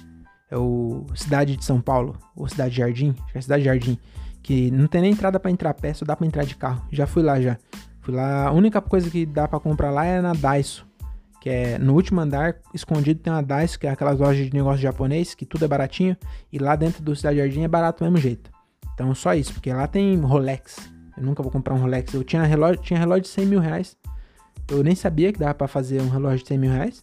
é 0.53 0.57
o 0.57 1.07
Cidade 1.15 1.57
de 1.57 1.65
São 1.65 1.81
Paulo, 1.81 2.15
ou 2.35 2.47
Cidade 2.47 2.75
Jardim, 2.75 3.15
acho 3.23 3.31
que 3.31 3.37
é 3.39 3.41
Cidade 3.41 3.63
Jardim, 3.63 3.97
que 4.43 4.69
não 4.69 4.85
tem 4.85 5.01
nem 5.01 5.11
entrada 5.11 5.39
para 5.39 5.49
entrar 5.49 5.71
a 5.71 5.73
pé, 5.73 5.91
só 5.95 6.05
dá 6.05 6.15
para 6.15 6.27
entrar 6.27 6.45
de 6.45 6.55
carro. 6.55 6.85
Já 6.91 7.07
fui 7.07 7.23
lá 7.23 7.41
já. 7.41 7.57
Fui 8.01 8.13
lá, 8.13 8.47
a 8.47 8.51
única 8.51 8.79
coisa 8.79 9.09
que 9.09 9.25
dá 9.25 9.47
para 9.47 9.59
comprar 9.59 9.89
lá 9.89 10.05
é 10.05 10.21
na 10.21 10.33
Daiso, 10.33 10.85
que 11.41 11.49
é 11.49 11.79
no 11.79 11.95
último 11.95 12.21
andar, 12.21 12.55
escondido 12.71 13.19
tem 13.19 13.33
uma 13.33 13.41
Daiso, 13.41 13.79
que 13.79 13.87
é 13.87 13.89
aquelas 13.89 14.19
lojas 14.19 14.45
de 14.45 14.53
negócio 14.53 14.79
japonês, 14.79 15.33
que 15.33 15.43
tudo 15.43 15.65
é 15.65 15.67
baratinho, 15.67 16.15
e 16.51 16.59
lá 16.59 16.75
dentro 16.75 17.01
do 17.01 17.15
Cidade 17.15 17.39
Jardim 17.39 17.63
é 17.63 17.67
barato 17.67 18.03
do 18.03 18.11
mesmo 18.11 18.21
jeito. 18.21 18.51
Então 18.93 19.15
só 19.15 19.33
isso, 19.33 19.53
porque 19.53 19.73
lá 19.73 19.87
tem 19.87 20.19
Rolex. 20.19 20.91
Eu 21.17 21.23
nunca 21.23 21.41
vou 21.41 21.51
comprar 21.51 21.73
um 21.73 21.79
Rolex. 21.79 22.13
Eu 22.13 22.23
tinha 22.23 22.43
relógio, 22.43 22.79
tinha 22.79 22.99
relógio 22.99 23.23
de 23.23 23.29
100 23.29 23.45
mil 23.47 23.59
reais. 23.59 23.97
Eu 24.69 24.83
nem 24.83 24.93
sabia 24.93 25.33
que 25.33 25.39
dava 25.39 25.55
para 25.55 25.67
fazer 25.67 25.99
um 25.99 26.09
relógio 26.09 26.39
de 26.39 26.47
100 26.47 26.57
mil 26.59 26.71
reais. 26.71 27.01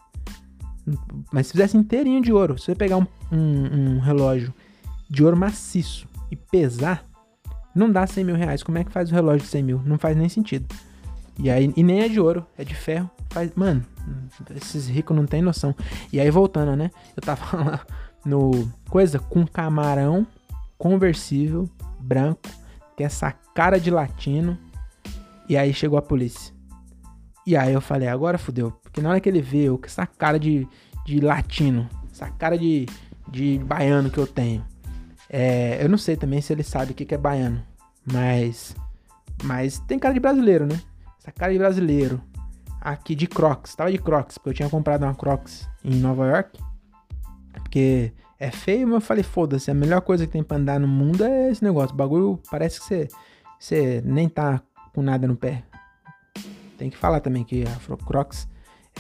Mas 1.32 1.46
se 1.46 1.52
fizesse 1.52 1.76
inteirinho 1.76 2.22
de 2.22 2.32
ouro, 2.32 2.58
se 2.58 2.66
você 2.66 2.74
pegar 2.74 2.96
um, 2.96 3.06
um, 3.30 3.96
um 3.96 3.98
relógio 4.00 4.52
de 5.08 5.24
ouro 5.24 5.36
maciço 5.36 6.08
e 6.30 6.36
pesar, 6.36 7.04
não 7.74 7.90
dá 7.90 8.06
100 8.06 8.24
mil 8.24 8.36
reais. 8.36 8.62
Como 8.62 8.78
é 8.78 8.84
que 8.84 8.92
faz 8.92 9.10
o 9.10 9.14
relógio 9.14 9.42
de 9.42 9.48
100 9.48 9.62
mil? 9.62 9.82
Não 9.84 9.98
faz 9.98 10.16
nem 10.16 10.28
sentido. 10.28 10.66
E 11.38 11.50
aí, 11.50 11.72
e 11.76 11.82
nem 11.82 12.00
é 12.00 12.08
de 12.08 12.20
ouro, 12.20 12.46
é 12.58 12.64
de 12.64 12.74
ferro. 12.74 13.10
Faz, 13.30 13.52
mano, 13.54 13.84
esses 14.56 14.88
ricos 14.88 15.16
não 15.16 15.26
tem 15.26 15.40
noção. 15.40 15.74
E 16.12 16.20
aí, 16.20 16.30
voltando, 16.30 16.76
né? 16.76 16.90
Eu 17.16 17.22
tava 17.22 17.56
lá 17.56 17.86
no 18.24 18.70
coisa 18.88 19.18
com 19.18 19.46
camarão 19.46 20.26
conversível, 20.76 21.68
branco, 21.98 22.48
é 22.98 23.04
essa 23.04 23.32
cara 23.54 23.78
de 23.78 23.90
latino. 23.90 24.58
E 25.48 25.56
aí 25.56 25.72
chegou 25.74 25.98
a 25.98 26.02
polícia. 26.02 26.54
E 27.46 27.56
aí 27.56 27.72
eu 27.72 27.80
falei, 27.80 28.08
agora 28.08 28.38
fudeu. 28.38 28.79
Porque 28.90 29.00
na 29.00 29.10
hora 29.10 29.20
que 29.20 29.28
ele 29.28 29.40
veio 29.40 29.78
com 29.78 29.86
essa 29.86 30.04
cara 30.04 30.38
de, 30.38 30.66
de 31.06 31.20
latino, 31.20 31.88
essa 32.10 32.28
cara 32.28 32.58
de, 32.58 32.86
de 33.30 33.58
baiano 33.58 34.10
que 34.10 34.18
eu 34.18 34.26
tenho. 34.26 34.64
É, 35.28 35.82
eu 35.82 35.88
não 35.88 35.96
sei 35.96 36.16
também 36.16 36.40
se 36.40 36.52
ele 36.52 36.64
sabe 36.64 36.90
o 36.90 36.94
que, 36.94 37.04
que 37.04 37.14
é 37.14 37.18
baiano. 37.18 37.62
Mas. 38.04 38.74
Mas 39.44 39.78
tem 39.80 39.98
cara 39.98 40.12
de 40.12 40.20
brasileiro, 40.20 40.66
né? 40.66 40.80
Essa 41.18 41.30
cara 41.30 41.52
de 41.52 41.58
brasileiro. 41.58 42.20
Aqui 42.80 43.14
de 43.14 43.26
Crocs. 43.26 43.74
Tava 43.76 43.92
de 43.92 43.98
Crocs, 43.98 44.38
porque 44.38 44.50
eu 44.50 44.54
tinha 44.54 44.68
comprado 44.68 45.04
uma 45.04 45.14
Crocs 45.14 45.68
em 45.84 45.96
Nova 45.96 46.26
York. 46.26 46.58
Porque 47.52 48.12
é 48.38 48.50
feio, 48.50 48.86
mas 48.88 48.94
eu 48.94 49.00
falei, 49.00 49.22
foda-se, 49.22 49.70
a 49.70 49.74
melhor 49.74 50.00
coisa 50.00 50.26
que 50.26 50.32
tem 50.32 50.42
pra 50.42 50.56
andar 50.56 50.80
no 50.80 50.88
mundo 50.88 51.22
é 51.22 51.50
esse 51.50 51.62
negócio. 51.62 51.94
O 51.94 51.96
bagulho 51.96 52.40
parece 52.50 52.80
que 52.80 52.86
você, 52.86 53.08
você 53.58 54.02
nem 54.04 54.28
tá 54.28 54.60
com 54.94 55.02
nada 55.02 55.28
no 55.28 55.36
pé. 55.36 55.62
Tem 56.76 56.90
que 56.90 56.96
falar 56.96 57.20
também 57.20 57.44
que 57.44 57.64
a 57.64 57.96
Crocs 58.04 58.48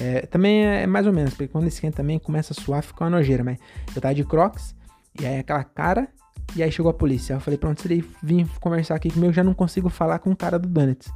é, 0.00 0.22
também 0.22 0.64
é 0.64 0.86
mais 0.86 1.06
ou 1.06 1.12
menos, 1.12 1.34
porque 1.34 1.48
quando 1.48 1.66
esquenta 1.66 1.98
também 1.98 2.18
começa 2.18 2.54
a 2.54 2.56
suar, 2.60 2.82
fica 2.82 3.04
uma 3.04 3.10
nojeira. 3.10 3.44
Mas 3.44 3.58
eu 3.94 4.00
tava 4.00 4.14
de 4.14 4.24
Crocs, 4.24 4.74
e 5.20 5.26
aí 5.26 5.38
aquela 5.40 5.62
cara, 5.62 6.08
e 6.56 6.62
aí 6.62 6.72
chegou 6.72 6.90
a 6.90 6.94
polícia. 6.94 7.34
Eu 7.34 7.40
falei, 7.40 7.58
pronto, 7.58 7.82
se 7.82 7.86
ele 7.86 8.08
vir 8.22 8.48
conversar 8.60 8.94
aqui 8.94 9.10
comigo, 9.10 9.28
eu 9.28 9.34
já 9.34 9.44
não 9.44 9.52
consigo 9.52 9.90
falar 9.90 10.18
com 10.18 10.30
o 10.30 10.36
cara 10.36 10.58
do 10.58 10.66
Donuts. 10.66 11.12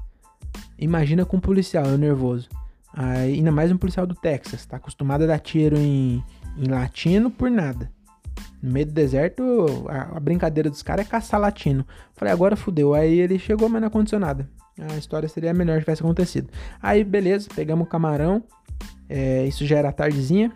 Imagina 0.78 1.24
com 1.24 1.38
um 1.38 1.40
policial, 1.40 1.86
eu 1.86 1.96
nervoso. 1.96 2.50
Aí, 2.92 3.34
ainda 3.34 3.50
mais 3.50 3.72
um 3.72 3.78
policial 3.78 4.06
do 4.06 4.14
Texas, 4.14 4.66
tá 4.66 4.76
acostumado 4.76 5.24
a 5.24 5.26
dar 5.26 5.38
tiro 5.38 5.78
em, 5.78 6.22
em 6.58 6.68
latino 6.68 7.30
por 7.30 7.50
nada. 7.50 7.90
No 8.62 8.70
meio 8.70 8.84
do 8.84 8.92
deserto, 8.92 9.86
a, 9.88 10.16
a 10.16 10.20
brincadeira 10.20 10.68
dos 10.68 10.82
caras 10.82 11.06
é 11.06 11.08
caçar 11.08 11.40
latino. 11.40 11.86
Falei, 12.14 12.32
agora 12.32 12.54
fudeu. 12.54 12.92
Aí 12.92 13.18
ele 13.18 13.38
chegou, 13.38 13.68
mas 13.68 13.80
não 13.80 13.88
aconteceu 13.88 14.20
nada. 14.20 14.46
A 14.78 14.96
história 14.96 15.28
seria 15.28 15.54
melhor 15.54 15.76
se 15.76 15.80
tivesse 15.80 16.02
acontecido. 16.02 16.50
Aí, 16.82 17.02
beleza, 17.02 17.48
pegamos 17.54 17.86
o 17.86 17.88
camarão. 17.88 18.42
É, 19.08 19.46
isso 19.46 19.66
já 19.66 19.78
era 19.78 19.92
tardezinha. 19.92 20.52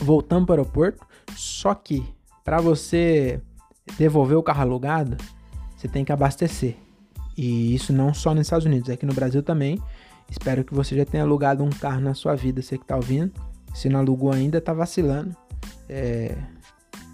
Voltamos 0.00 0.46
para 0.46 0.54
o 0.54 0.58
aeroporto. 0.58 1.06
Só 1.36 1.74
que, 1.74 2.04
para 2.44 2.60
você 2.60 3.40
devolver 3.98 4.36
o 4.36 4.42
carro 4.42 4.62
alugado, 4.62 5.16
você 5.76 5.88
tem 5.88 6.04
que 6.04 6.12
abastecer. 6.12 6.76
E 7.36 7.74
isso 7.74 7.92
não 7.92 8.12
só 8.12 8.34
nos 8.34 8.46
Estados 8.46 8.66
Unidos, 8.66 8.90
aqui 8.90 9.06
no 9.06 9.14
Brasil 9.14 9.42
também. 9.42 9.80
Espero 10.30 10.64
que 10.64 10.74
você 10.74 10.96
já 10.96 11.04
tenha 11.04 11.24
alugado 11.24 11.64
um 11.64 11.70
carro 11.70 12.00
na 12.00 12.14
sua 12.14 12.34
vida, 12.34 12.62
você 12.62 12.78
que 12.78 12.84
tá 12.84 12.96
ouvindo. 12.96 13.32
Se 13.74 13.88
não 13.88 14.00
alugou 14.00 14.32
ainda, 14.32 14.60
tá 14.60 14.72
vacilando. 14.72 15.34
É, 15.88 16.36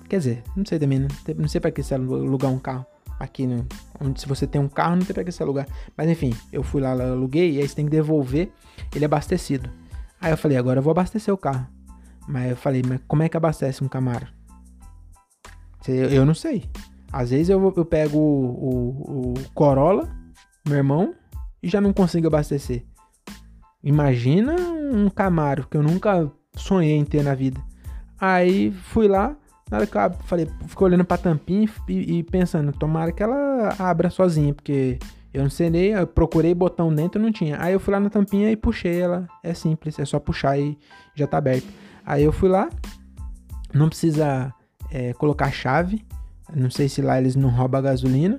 Quer 0.08 0.18
dizer, 0.18 0.42
não 0.56 0.64
sei 0.64 0.78
também, 0.78 1.00
né? 1.00 1.08
não 1.36 1.48
sei 1.48 1.60
para 1.60 1.70
que 1.70 1.82
você 1.82 1.94
alugar 1.94 2.50
um 2.50 2.58
carro 2.58 2.86
aqui, 3.18 3.46
né? 3.46 3.64
Onde 4.00 4.20
se 4.20 4.28
você 4.28 4.46
tem 4.46 4.60
um 4.60 4.68
carro, 4.68 4.96
não 4.96 5.04
tem 5.04 5.12
para 5.12 5.24
que 5.24 5.32
você 5.32 5.42
alugar. 5.42 5.66
Mas 5.96 6.08
enfim, 6.08 6.32
eu 6.52 6.62
fui 6.62 6.80
lá, 6.80 6.92
aluguei, 6.92 7.52
e 7.52 7.58
aí 7.58 7.68
você 7.68 7.74
tem 7.74 7.86
que 7.86 7.90
devolver 7.90 8.50
ele 8.94 9.04
abastecido. 9.04 9.68
Aí 10.26 10.32
eu 10.32 10.36
falei, 10.36 10.56
agora 10.56 10.80
eu 10.80 10.82
vou 10.82 10.90
abastecer 10.90 11.32
o 11.32 11.38
carro. 11.38 11.68
Mas 12.26 12.50
eu 12.50 12.56
falei, 12.56 12.82
mas 12.84 12.98
como 13.06 13.22
é 13.22 13.28
que 13.28 13.36
abastece 13.36 13.84
um 13.84 13.88
Camaro? 13.88 14.26
Eu, 15.86 16.10
eu 16.10 16.26
não 16.26 16.34
sei. 16.34 16.68
Às 17.12 17.30
vezes 17.30 17.48
eu, 17.48 17.72
eu 17.76 17.84
pego 17.84 18.18
o, 18.18 18.48
o, 18.50 19.34
o 19.34 19.34
Corolla, 19.54 20.08
meu 20.66 20.78
irmão, 20.78 21.14
e 21.62 21.68
já 21.68 21.80
não 21.80 21.92
consigo 21.92 22.26
abastecer. 22.26 22.84
Imagina 23.84 24.56
um 24.56 25.08
Camaro 25.08 25.68
que 25.70 25.76
eu 25.76 25.82
nunca 25.84 26.28
sonhei 26.56 26.96
em 26.96 27.04
ter 27.04 27.22
na 27.22 27.36
vida. 27.36 27.60
Aí 28.20 28.72
fui 28.72 29.06
lá, 29.06 29.36
na 29.70 29.76
hora 29.76 29.86
que 29.86 29.96
eu 29.96 30.10
falei, 30.24 30.50
ficou 30.66 30.88
olhando 30.88 31.04
pra 31.04 31.18
tampinha 31.18 31.68
e, 31.88 32.18
e, 32.18 32.22
pensando, 32.24 32.72
tomara 32.72 33.12
que 33.12 33.22
ela 33.22 33.76
abra 33.78 34.10
sozinha, 34.10 34.52
porque 34.52 34.98
eu 35.36 35.42
não 35.42 35.50
sei 35.50 35.68
nem, 35.68 35.90
eu 35.90 36.06
procurei 36.06 36.54
botão 36.54 36.94
dentro 36.94 37.20
não 37.20 37.30
tinha. 37.30 37.60
Aí 37.60 37.74
eu 37.74 37.78
fui 37.78 37.92
lá 37.92 38.00
na 38.00 38.08
tampinha 38.08 38.50
e 38.50 38.56
puxei 38.56 39.02
ela. 39.02 39.28
É 39.42 39.52
simples, 39.52 39.98
é 39.98 40.04
só 40.06 40.18
puxar 40.18 40.58
e 40.58 40.78
já 41.14 41.26
tá 41.26 41.36
aberto. 41.36 41.66
Aí 42.06 42.24
eu 42.24 42.32
fui 42.32 42.48
lá, 42.48 42.70
não 43.74 43.90
precisa 43.90 44.50
é, 44.90 45.12
colocar 45.12 45.50
chave. 45.50 46.02
Não 46.54 46.70
sei 46.70 46.88
se 46.88 47.02
lá 47.02 47.18
eles 47.18 47.36
não 47.36 47.50
roubam 47.50 47.80
a 47.80 47.82
gasolina. 47.82 48.38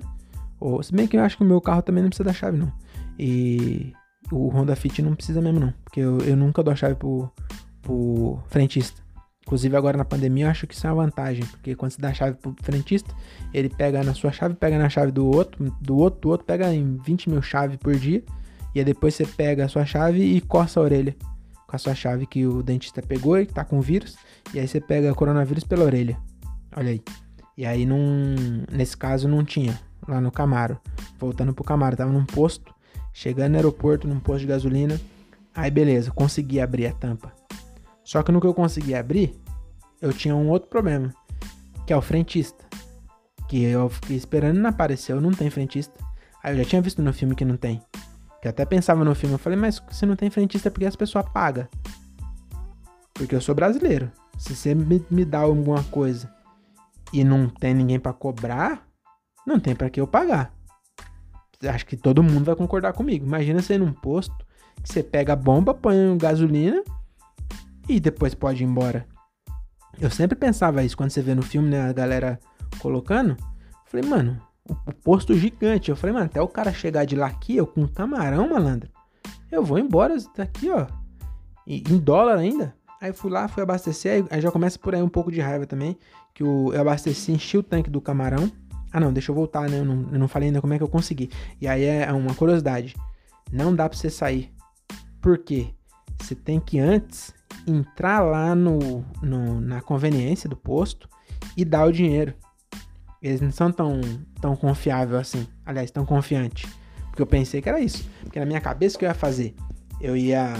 Ou, 0.58 0.82
se 0.82 0.92
bem 0.92 1.06
que 1.06 1.16
eu 1.16 1.22
acho 1.22 1.36
que 1.36 1.44
o 1.44 1.46
meu 1.46 1.60
carro 1.60 1.82
também 1.82 2.02
não 2.02 2.10
precisa 2.10 2.24
da 2.24 2.32
chave, 2.32 2.58
não. 2.58 2.72
E 3.16 3.92
o 4.32 4.48
Honda 4.48 4.74
Fit 4.74 5.00
não 5.00 5.14
precisa 5.14 5.40
mesmo, 5.40 5.60
não. 5.60 5.72
Porque 5.84 6.00
eu, 6.00 6.18
eu 6.22 6.36
nunca 6.36 6.64
dou 6.64 6.72
a 6.72 6.76
chave 6.76 6.96
pro, 6.96 7.30
pro 7.80 8.40
frentista. 8.48 9.00
Inclusive 9.48 9.74
agora 9.78 9.96
na 9.96 10.04
pandemia 10.04 10.44
eu 10.44 10.50
acho 10.50 10.66
que 10.66 10.74
isso 10.74 10.86
é 10.86 10.92
uma 10.92 11.06
vantagem, 11.06 11.42
porque 11.46 11.74
quando 11.74 11.92
você 11.92 12.02
dá 12.02 12.10
a 12.10 12.12
chave 12.12 12.36
pro 12.36 12.54
frentista, 12.60 13.14
ele 13.54 13.70
pega 13.70 14.04
na 14.04 14.12
sua 14.12 14.30
chave, 14.30 14.54
pega 14.54 14.78
na 14.78 14.90
chave 14.90 15.10
do 15.10 15.26
outro, 15.26 15.74
do 15.80 15.96
outro, 15.96 16.20
do 16.20 16.28
outro, 16.28 16.46
pega 16.46 16.70
em 16.74 16.98
20 16.98 17.30
mil 17.30 17.40
chaves 17.40 17.78
por 17.78 17.96
dia, 17.96 18.22
e 18.74 18.78
aí 18.78 18.84
depois 18.84 19.14
você 19.14 19.24
pega 19.24 19.64
a 19.64 19.68
sua 19.68 19.86
chave 19.86 20.22
e 20.22 20.38
coça 20.42 20.78
a 20.78 20.82
orelha 20.82 21.16
com 21.66 21.74
a 21.74 21.78
sua 21.78 21.94
chave 21.94 22.26
que 22.26 22.46
o 22.46 22.62
dentista 22.62 23.00
pegou 23.00 23.38
e 23.38 23.46
tá 23.46 23.64
com 23.64 23.80
vírus, 23.80 24.18
e 24.52 24.60
aí 24.60 24.68
você 24.68 24.82
pega 24.82 25.14
coronavírus 25.14 25.64
pela 25.64 25.82
orelha. 25.82 26.18
Olha 26.76 26.90
aí. 26.90 27.02
E 27.56 27.64
aí 27.64 27.88
nesse 28.70 28.98
caso 28.98 29.26
não 29.26 29.42
tinha, 29.42 29.80
lá 30.06 30.20
no 30.20 30.30
Camaro. 30.30 30.78
Voltando 31.18 31.54
pro 31.54 31.64
Camaro, 31.64 31.96
tava 31.96 32.12
num 32.12 32.26
posto, 32.26 32.74
chegando 33.14 33.52
no 33.52 33.56
aeroporto, 33.56 34.06
num 34.06 34.20
posto 34.20 34.40
de 34.40 34.48
gasolina. 34.48 35.00
Aí 35.54 35.70
beleza, 35.70 36.10
consegui 36.10 36.60
abrir 36.60 36.86
a 36.86 36.92
tampa. 36.92 37.32
Só 38.08 38.22
que 38.22 38.32
no 38.32 38.40
que 38.40 38.46
eu 38.46 38.54
consegui 38.54 38.94
abrir, 38.94 39.38
eu 40.00 40.14
tinha 40.14 40.34
um 40.34 40.48
outro 40.48 40.70
problema, 40.70 41.12
que 41.86 41.92
é 41.92 41.96
o 41.96 42.00
frentista. 42.00 42.64
Que 43.46 43.62
eu 43.64 43.90
fiquei 43.90 44.16
esperando 44.16 44.58
não 44.58 44.70
apareceu, 44.70 45.20
não 45.20 45.30
tem 45.30 45.50
frentista. 45.50 46.02
Aí 46.42 46.54
eu 46.54 46.64
já 46.64 46.70
tinha 46.70 46.80
visto 46.80 47.02
no 47.02 47.12
filme 47.12 47.34
que 47.34 47.44
não 47.44 47.58
tem. 47.58 47.82
Que 48.40 48.48
até 48.48 48.64
pensava 48.64 49.04
no 49.04 49.14
filme, 49.14 49.34
eu 49.34 49.38
falei, 49.38 49.58
mas 49.58 49.82
se 49.90 50.06
não 50.06 50.16
tem 50.16 50.30
frentista 50.30 50.68
é 50.68 50.70
porque 50.70 50.86
as 50.86 50.96
pessoas 50.96 51.28
pagam. 51.34 51.68
Porque 53.12 53.34
eu 53.34 53.42
sou 53.42 53.54
brasileiro. 53.54 54.10
Se 54.38 54.56
você 54.56 54.74
me, 54.74 55.04
me 55.10 55.26
dá 55.26 55.40
alguma 55.40 55.84
coisa 55.84 56.32
e 57.12 57.22
não 57.22 57.46
tem 57.46 57.74
ninguém 57.74 58.00
para 58.00 58.14
cobrar, 58.14 58.88
não 59.46 59.60
tem 59.60 59.76
para 59.76 59.90
que 59.90 60.00
eu 60.00 60.06
pagar. 60.06 60.50
Acho 61.62 61.84
que 61.84 61.94
todo 61.94 62.22
mundo 62.22 62.46
vai 62.46 62.56
concordar 62.56 62.94
comigo. 62.94 63.26
Imagina 63.26 63.60
você 63.60 63.76
num 63.76 63.92
posto 63.92 64.34
Você 64.82 65.02
pega 65.02 65.34
a 65.34 65.36
bomba, 65.36 65.74
põe 65.74 66.16
gasolina 66.16 66.82
e 67.88 67.98
depois 67.98 68.34
pode 68.34 68.62
ir 68.62 68.66
embora. 68.66 69.06
Eu 70.00 70.10
sempre 70.10 70.36
pensava 70.36 70.84
isso 70.84 70.96
quando 70.96 71.10
você 71.10 71.22
vê 71.22 71.34
no 71.34 71.42
filme, 71.42 71.68
né, 71.68 71.88
a 71.88 71.92
galera 71.92 72.38
colocando. 72.78 73.36
Falei, 73.86 74.08
mano, 74.08 74.40
o, 74.68 74.92
posto 74.92 75.34
gigante. 75.34 75.90
Eu 75.90 75.96
falei, 75.96 76.14
mano, 76.14 76.26
até 76.26 76.40
o 76.40 76.48
cara 76.48 76.72
chegar 76.72 77.04
de 77.04 77.16
lá 77.16 77.26
aqui, 77.26 77.56
eu 77.56 77.66
com 77.66 77.82
um 77.82 77.88
camarão, 77.88 78.48
malandro, 78.48 78.90
eu 79.50 79.64
vou 79.64 79.78
embora 79.78 80.16
daqui, 80.36 80.70
ó. 80.70 80.86
E, 81.66 81.82
em 81.90 81.98
dólar 81.98 82.36
ainda. 82.36 82.74
Aí 83.00 83.12
fui 83.12 83.30
lá, 83.30 83.46
fui 83.48 83.62
abastecer, 83.62 84.24
aí 84.30 84.40
já 84.40 84.50
começa 84.50 84.78
por 84.78 84.94
aí 84.94 85.02
um 85.02 85.08
pouco 85.08 85.30
de 85.30 85.40
raiva 85.40 85.66
também, 85.66 85.96
que 86.34 86.42
eu, 86.42 86.70
eu 86.74 86.80
abasteci, 86.80 87.32
enchi 87.32 87.56
o 87.56 87.62
tanque 87.62 87.88
do 87.88 88.00
camarão. 88.00 88.50
Ah 88.92 88.98
não, 88.98 89.12
deixa 89.12 89.30
eu 89.30 89.34
voltar, 89.34 89.68
né? 89.68 89.78
Eu 89.78 89.84
não, 89.84 90.08
eu 90.12 90.18
não 90.18 90.28
falei 90.28 90.48
ainda 90.48 90.60
como 90.60 90.74
é 90.74 90.78
que 90.78 90.82
eu 90.82 90.88
consegui. 90.88 91.30
E 91.60 91.68
aí 91.68 91.84
é 91.84 92.10
uma 92.12 92.34
curiosidade. 92.34 92.96
Não 93.52 93.74
dá 93.74 93.88
pra 93.88 93.96
você 93.96 94.10
sair. 94.10 94.52
Por 95.20 95.38
quê? 95.38 95.68
Você 96.18 96.34
tem 96.34 96.58
que 96.58 96.78
antes 96.78 97.32
entrar 97.66 98.20
lá 98.20 98.54
no, 98.54 99.04
no, 99.22 99.60
na 99.60 99.80
conveniência 99.80 100.48
do 100.48 100.56
posto 100.56 101.08
e 101.56 101.64
dar 101.64 101.84
o 101.86 101.92
dinheiro. 101.92 102.34
Eles 103.20 103.40
não 103.40 103.50
são 103.50 103.72
tão, 103.72 104.00
tão 104.40 104.56
confiáveis 104.56 105.20
assim. 105.20 105.46
Aliás, 105.66 105.90
tão 105.90 106.06
confiante. 106.06 106.68
Porque 107.08 107.22
eu 107.22 107.26
pensei 107.26 107.60
que 107.60 107.68
era 107.68 107.80
isso. 107.80 108.08
Porque 108.22 108.38
na 108.38 108.46
minha 108.46 108.60
cabeça 108.60 108.96
o 108.96 108.98
que 108.98 109.04
eu 109.04 109.08
ia 109.08 109.14
fazer? 109.14 109.54
Eu 110.00 110.16
ia 110.16 110.54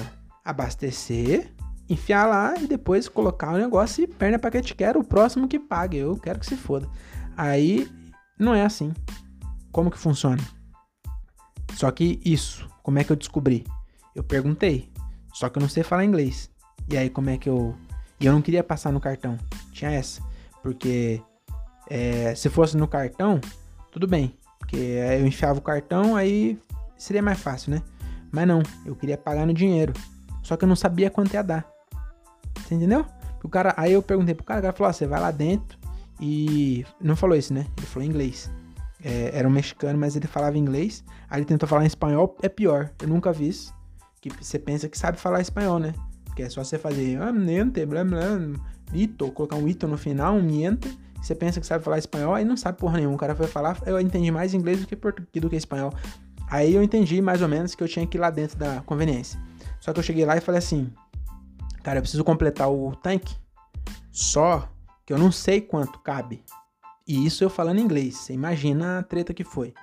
abastecer, 0.44 1.52
enfiar 1.88 2.26
lá 2.26 2.54
e 2.60 2.66
depois 2.66 3.08
colocar 3.08 3.52
o 3.52 3.58
negócio 3.58 4.02
e 4.02 4.06
perna 4.06 4.38
pra 4.38 4.50
que 4.50 4.60
quero, 4.74 5.00
o 5.00 5.04
próximo 5.04 5.46
que 5.46 5.58
pague. 5.58 5.98
Eu 5.98 6.16
quero 6.16 6.40
que 6.40 6.46
se 6.46 6.56
foda. 6.56 6.88
Aí 7.36 7.88
não 8.38 8.54
é 8.54 8.64
assim. 8.64 8.92
Como 9.70 9.90
que 9.90 9.98
funciona? 9.98 10.42
Só 11.74 11.90
que 11.92 12.20
isso, 12.24 12.68
como 12.82 12.98
é 12.98 13.04
que 13.04 13.12
eu 13.12 13.16
descobri? 13.16 13.64
Eu 14.14 14.24
perguntei. 14.24 14.90
Só 15.32 15.48
que 15.48 15.58
eu 15.58 15.60
não 15.60 15.68
sei 15.68 15.84
falar 15.84 16.04
inglês. 16.04 16.50
E 16.88 16.96
aí 16.96 17.10
como 17.10 17.30
é 17.30 17.38
que 17.38 17.48
eu. 17.48 17.74
E 18.20 18.26
eu 18.26 18.32
não 18.32 18.42
queria 18.42 18.64
passar 18.64 18.92
no 18.92 19.00
cartão. 19.00 19.36
Tinha 19.72 19.90
essa. 19.90 20.22
Porque 20.62 21.22
é, 21.88 22.34
se 22.34 22.48
fosse 22.48 22.76
no 22.76 22.88
cartão, 22.88 23.40
tudo 23.90 24.06
bem. 24.06 24.36
Porque 24.58 24.76
eu 24.76 25.26
enfiava 25.26 25.58
o 25.58 25.62
cartão, 25.62 26.16
aí 26.16 26.58
seria 26.96 27.22
mais 27.22 27.38
fácil, 27.38 27.70
né? 27.72 27.82
Mas 28.30 28.46
não, 28.46 28.62
eu 28.84 28.94
queria 28.94 29.16
pagar 29.16 29.46
no 29.46 29.54
dinheiro. 29.54 29.92
Só 30.42 30.56
que 30.56 30.64
eu 30.64 30.68
não 30.68 30.76
sabia 30.76 31.10
quanto 31.10 31.34
ia 31.34 31.42
dar. 31.42 31.66
Você 32.56 32.74
entendeu? 32.74 33.04
O 33.42 33.48
cara, 33.48 33.72
aí 33.76 33.92
eu 33.92 34.02
perguntei 34.02 34.34
pro 34.34 34.44
cara, 34.44 34.60
o 34.60 34.62
cara 34.62 34.76
falou: 34.76 34.92
você 34.92 35.06
vai 35.06 35.20
lá 35.20 35.30
dentro 35.30 35.78
e. 36.20 36.84
Não 37.00 37.16
falou 37.16 37.36
isso, 37.36 37.54
né? 37.54 37.66
Ele 37.76 37.86
falou 37.86 38.08
inglês. 38.08 38.50
É, 39.02 39.30
era 39.32 39.46
um 39.46 39.50
mexicano, 39.50 39.98
mas 39.98 40.16
ele 40.16 40.26
falava 40.26 40.58
inglês. 40.58 41.04
Aí 41.30 41.38
ele 41.38 41.46
tentou 41.46 41.68
falar 41.68 41.84
em 41.84 41.86
espanhol, 41.86 42.36
é 42.42 42.48
pior. 42.48 42.90
Eu 43.00 43.08
nunca 43.08 43.32
vi 43.32 43.48
isso. 43.48 43.74
Que 44.20 44.28
você 44.28 44.58
pensa 44.58 44.88
que 44.88 44.98
sabe 44.98 45.18
falar 45.18 45.40
espanhol, 45.40 45.78
né? 45.78 45.94
Porque 46.38 46.46
é 46.46 46.50
só 46.50 46.62
você 46.62 46.78
fazer 46.78 47.20
ah, 47.20 47.32
niente, 47.32 47.84
blá 47.84 48.04
blá, 48.04 48.38
ito, 48.94 49.28
colocar 49.32 49.56
um 49.56 49.66
ito 49.66 49.88
no 49.88 49.98
final, 49.98 50.36
um 50.36 50.40
niente 50.40 50.96
você 51.20 51.34
pensa 51.34 51.60
que 51.60 51.66
sabe 51.66 51.82
falar 51.82 51.98
espanhol, 51.98 52.32
aí 52.32 52.44
não 52.44 52.56
sabe 52.56 52.78
porra 52.78 52.98
nenhuma. 52.98 53.16
O 53.16 53.18
cara 53.18 53.34
foi 53.34 53.48
falar, 53.48 53.76
eu 53.84 54.00
entendi 54.00 54.30
mais 54.30 54.54
inglês 54.54 54.80
do 54.80 54.86
que 54.86 54.94
português 54.94 55.42
do 55.42 55.50
que 55.50 55.56
espanhol. 55.56 55.92
Aí 56.48 56.72
eu 56.72 56.80
entendi 56.80 57.20
mais 57.20 57.42
ou 57.42 57.48
menos 57.48 57.74
que 57.74 57.82
eu 57.82 57.88
tinha 57.88 58.06
que 58.06 58.16
ir 58.16 58.20
lá 58.20 58.30
dentro 58.30 58.56
da 58.56 58.82
conveniência. 58.82 59.36
Só 59.80 59.92
que 59.92 59.98
eu 59.98 60.02
cheguei 60.04 60.24
lá 60.24 60.36
e 60.36 60.40
falei 60.40 60.60
assim: 60.60 60.92
Cara, 61.82 61.98
eu 61.98 62.02
preciso 62.02 62.22
completar 62.22 62.70
o 62.70 62.94
tanque. 62.94 63.34
Só 64.12 64.70
que 65.04 65.12
eu 65.12 65.18
não 65.18 65.32
sei 65.32 65.60
quanto 65.60 65.98
cabe. 65.98 66.44
E 67.04 67.26
isso 67.26 67.42
eu 67.42 67.50
falando 67.50 67.80
inglês. 67.80 68.16
Você 68.16 68.32
imagina 68.32 69.00
a 69.00 69.02
treta 69.02 69.34
que 69.34 69.42
foi. 69.42 69.74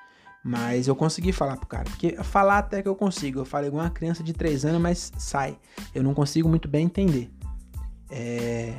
Mas 0.47 0.87
eu 0.87 0.95
consegui 0.95 1.31
falar 1.31 1.57
pro 1.57 1.65
cara. 1.65 1.85
Porque 1.85 2.15
falar 2.17 2.59
até 2.59 2.79
que 2.79 2.87
eu 2.87 2.95
consigo. 2.95 3.39
Eu 3.39 3.45
falo 3.45 3.65
igual 3.65 3.83
uma 3.83 3.89
criança 3.89 4.21
de 4.21 4.31
3 4.31 4.63
anos, 4.65 4.79
mas 4.79 5.11
sai. 5.17 5.57
Eu 5.93 6.03
não 6.03 6.13
consigo 6.13 6.47
muito 6.47 6.67
bem 6.67 6.85
entender. 6.85 7.31
É. 8.11 8.75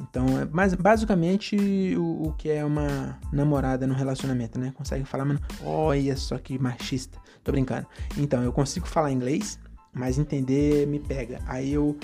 Então, 0.00 0.40
é 0.40 0.48
mas 0.50 0.72
basicamente 0.72 1.94
o, 1.94 2.28
o, 2.28 2.32
que 2.32 2.48
é 2.48 2.64
uma 2.64 3.20
namorada 3.30 3.86
no 3.86 3.92
relacionamento, 3.92 4.58
né? 4.58 4.72
Consegue 4.74 5.04
falar, 5.04 5.26
mano, 5.26 5.40
olha 5.62 6.16
só 6.16 6.38
que 6.38 6.58
machista. 6.58 7.18
Tô 7.44 7.52
brincando. 7.52 7.86
Então, 8.16 8.42
eu 8.42 8.50
consigo 8.50 8.88
falar 8.88 9.12
inglês, 9.12 9.60
mas 9.92 10.18
entender 10.18 10.86
me 10.86 10.98
pega. 10.98 11.38
Aí 11.46 11.74
eu 11.74 11.98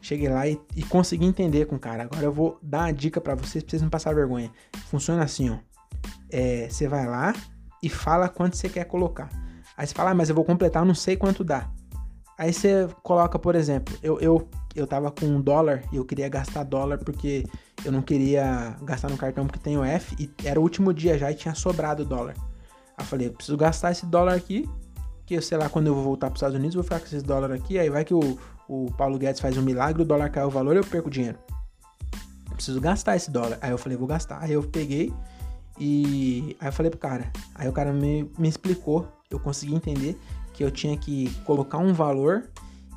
cheguei 0.00 0.28
lá 0.28 0.46
e, 0.46 0.60
e 0.76 0.84
consegui 0.84 1.26
entender 1.26 1.66
com 1.66 1.74
o 1.74 1.80
cara. 1.80 2.04
Agora 2.04 2.22
eu 2.22 2.32
vou 2.32 2.56
dar 2.62 2.82
uma 2.82 2.92
dica 2.92 3.20
para 3.20 3.34
vocês, 3.34 3.64
pra 3.64 3.70
vocês 3.72 3.82
não 3.82 3.90
passar 3.90 4.14
vergonha. 4.14 4.52
Funciona 4.86 5.24
assim, 5.24 5.50
ó. 5.50 5.58
É, 6.30 6.68
você 6.70 6.86
vai 6.86 7.04
lá 7.04 7.34
e 7.84 7.88
fala 7.90 8.30
quanto 8.30 8.56
você 8.56 8.66
quer 8.66 8.84
colocar. 8.86 9.28
Aí 9.76 9.86
você 9.86 9.92
fala, 9.94 10.10
ah, 10.10 10.14
mas 10.14 10.30
eu 10.30 10.34
vou 10.34 10.44
completar, 10.44 10.86
não 10.86 10.94
sei 10.94 11.16
quanto 11.16 11.44
dá. 11.44 11.68
Aí 12.38 12.50
você 12.50 12.88
coloca, 13.02 13.38
por 13.38 13.54
exemplo, 13.54 13.94
eu, 14.02 14.18
eu, 14.20 14.48
eu 14.74 14.86
tava 14.86 15.10
com 15.10 15.26
um 15.26 15.40
dólar 15.40 15.82
e 15.92 15.96
eu 15.96 16.04
queria 16.04 16.28
gastar 16.28 16.64
dólar 16.64 16.98
porque 16.98 17.44
eu 17.84 17.92
não 17.92 18.00
queria 18.00 18.74
gastar 18.82 19.10
no 19.10 19.18
cartão 19.18 19.46
porque 19.46 19.58
tem 19.58 19.76
o 19.76 19.84
F 19.84 20.16
e 20.18 20.32
era 20.44 20.58
o 20.58 20.62
último 20.62 20.94
dia 20.94 21.18
já 21.18 21.30
e 21.30 21.34
tinha 21.34 21.54
sobrado 21.54 22.06
dólar. 22.06 22.34
Aí 22.96 23.00
eu 23.00 23.04
falei, 23.04 23.26
eu 23.28 23.32
preciso 23.32 23.56
gastar 23.58 23.92
esse 23.92 24.06
dólar 24.06 24.34
aqui, 24.34 24.68
que 25.26 25.38
sei 25.42 25.58
lá, 25.58 25.68
quando 25.68 25.88
eu 25.88 25.94
vou 25.94 26.04
voltar 26.04 26.28
para 26.28 26.36
os 26.36 26.38
Estados 26.38 26.56
Unidos, 26.56 26.74
vou 26.74 26.84
ficar 26.84 27.00
com 27.00 27.06
esses 27.06 27.22
dólares 27.22 27.60
aqui, 27.60 27.78
aí 27.78 27.90
vai 27.90 28.02
que 28.02 28.14
o, 28.14 28.38
o 28.66 28.90
Paulo 28.96 29.18
Guedes 29.18 29.42
faz 29.42 29.58
um 29.58 29.62
milagre, 29.62 30.00
o 30.00 30.06
dólar 30.06 30.30
cai 30.30 30.44
o 30.44 30.50
valor, 30.50 30.74
eu 30.74 30.84
perco 30.84 31.10
dinheiro. 31.10 31.38
Eu 32.50 32.56
preciso 32.56 32.80
gastar 32.80 33.16
esse 33.16 33.30
dólar. 33.30 33.58
Aí 33.60 33.70
eu 33.70 33.78
falei, 33.78 33.98
vou 33.98 34.06
gastar. 34.06 34.40
Aí 34.40 34.52
eu 34.52 34.62
peguei 34.62 35.12
e 35.78 36.56
aí 36.60 36.68
eu 36.68 36.72
falei 36.72 36.90
pro 36.90 36.98
cara. 36.98 37.32
Aí 37.54 37.68
o 37.68 37.72
cara 37.72 37.92
me, 37.92 38.30
me 38.38 38.48
explicou, 38.48 39.08
eu 39.30 39.40
consegui 39.40 39.74
entender 39.74 40.18
que 40.52 40.62
eu 40.62 40.70
tinha 40.70 40.96
que 40.96 41.30
colocar 41.44 41.78
um 41.78 41.92
valor 41.92 42.48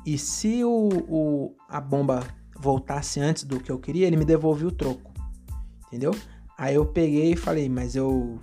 e 0.06 0.16
se 0.16 0.62
o, 0.64 0.88
o, 1.08 1.56
a 1.68 1.80
bomba 1.80 2.26
voltasse 2.56 3.20
antes 3.20 3.44
do 3.44 3.60
que 3.60 3.70
eu 3.70 3.78
queria, 3.78 4.06
ele 4.06 4.16
me 4.16 4.24
devolvia 4.24 4.68
o 4.68 4.72
troco. 4.72 5.12
Entendeu? 5.86 6.14
Aí 6.56 6.74
eu 6.74 6.86
peguei 6.86 7.32
e 7.32 7.36
falei, 7.36 7.68
mas 7.68 7.94
eu 7.96 8.38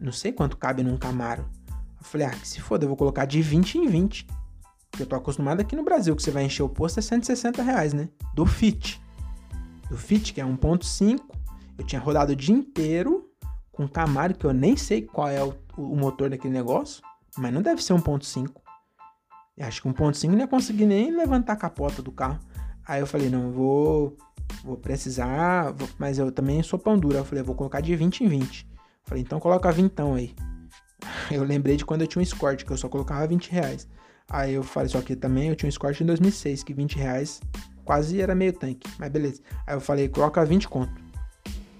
não 0.00 0.12
sei 0.12 0.32
quanto 0.32 0.56
cabe 0.56 0.82
num 0.82 0.96
Camaro. 0.96 1.44
Eu 1.68 2.04
falei, 2.04 2.26
ah, 2.26 2.30
que 2.30 2.46
se 2.46 2.60
foda, 2.60 2.84
eu 2.84 2.88
vou 2.88 2.96
colocar 2.96 3.24
de 3.24 3.40
20 3.42 3.78
em 3.78 3.86
20. 3.88 4.26
Porque 4.90 5.02
eu 5.02 5.06
tô 5.06 5.16
acostumado 5.16 5.60
aqui 5.60 5.76
no 5.76 5.82
Brasil, 5.82 6.14
que 6.16 6.22
você 6.22 6.30
vai 6.30 6.44
encher 6.44 6.62
o 6.62 6.68
posto 6.68 6.98
é 6.98 7.02
160 7.02 7.62
reais, 7.62 7.92
né? 7.92 8.08
Do 8.34 8.46
Fit. 8.46 9.00
Do 9.90 9.96
Fit, 9.96 10.32
que 10.32 10.40
é 10.40 10.44
1.5. 10.44 11.20
Eu 11.78 11.84
tinha 11.84 12.00
rodado 12.00 12.32
o 12.32 12.36
dia 12.36 12.54
inteiro 12.54 13.25
com 13.76 13.86
Camaro, 13.86 14.34
que 14.34 14.46
eu 14.46 14.54
nem 14.54 14.74
sei 14.76 15.02
qual 15.02 15.28
é 15.28 15.44
o, 15.44 15.54
o 15.76 15.94
motor 15.94 16.30
daquele 16.30 16.54
negócio. 16.54 17.02
Mas 17.36 17.52
não 17.52 17.60
deve 17.60 17.82
ser 17.82 17.92
1.5. 17.92 18.50
Acho 19.60 19.82
que 19.82 19.88
1.5 19.88 20.30
não 20.30 20.38
ia 20.38 20.48
conseguir 20.48 20.86
nem 20.86 21.14
levantar 21.14 21.52
a 21.52 21.56
capota 21.56 22.00
do 22.00 22.10
carro. 22.10 22.38
Aí 22.86 23.00
eu 23.00 23.06
falei, 23.06 23.28
não, 23.28 23.52
vou, 23.52 24.16
vou 24.64 24.76
precisar, 24.76 25.72
vou, 25.72 25.88
mas 25.98 26.18
eu 26.18 26.32
também 26.32 26.62
sou 26.62 26.78
pão 26.78 26.98
dura. 26.98 27.18
Eu 27.18 27.24
falei, 27.24 27.44
vou 27.44 27.54
colocar 27.54 27.80
de 27.80 27.94
20 27.94 28.24
em 28.24 28.28
20. 28.28 28.64
Eu 28.64 28.70
falei, 29.04 29.22
então 29.22 29.38
coloca 29.38 29.70
20 29.70 29.92
aí. 30.16 30.34
Eu 31.30 31.44
lembrei 31.44 31.76
de 31.76 31.84
quando 31.84 32.00
eu 32.00 32.06
tinha 32.06 32.20
um 32.20 32.22
Escort, 32.22 32.64
que 32.64 32.70
eu 32.70 32.76
só 32.76 32.88
colocava 32.88 33.26
20 33.26 33.50
reais. 33.50 33.86
Aí 34.28 34.54
eu 34.54 34.62
falei, 34.62 34.88
só 34.88 35.00
que 35.00 35.14
também 35.14 35.48
eu 35.48 35.56
tinha 35.56 35.68
um 35.68 35.70
Escort 35.70 36.00
em 36.00 36.06
2006, 36.06 36.62
que 36.64 36.72
20 36.72 36.96
reais 36.96 37.40
quase 37.84 38.20
era 38.20 38.34
meio 38.34 38.52
tanque. 38.52 38.88
Mas 38.98 39.10
beleza. 39.10 39.42
Aí 39.66 39.76
eu 39.76 39.80
falei, 39.80 40.08
coloca 40.08 40.44
20 40.44 40.68
conto. 40.68 41.05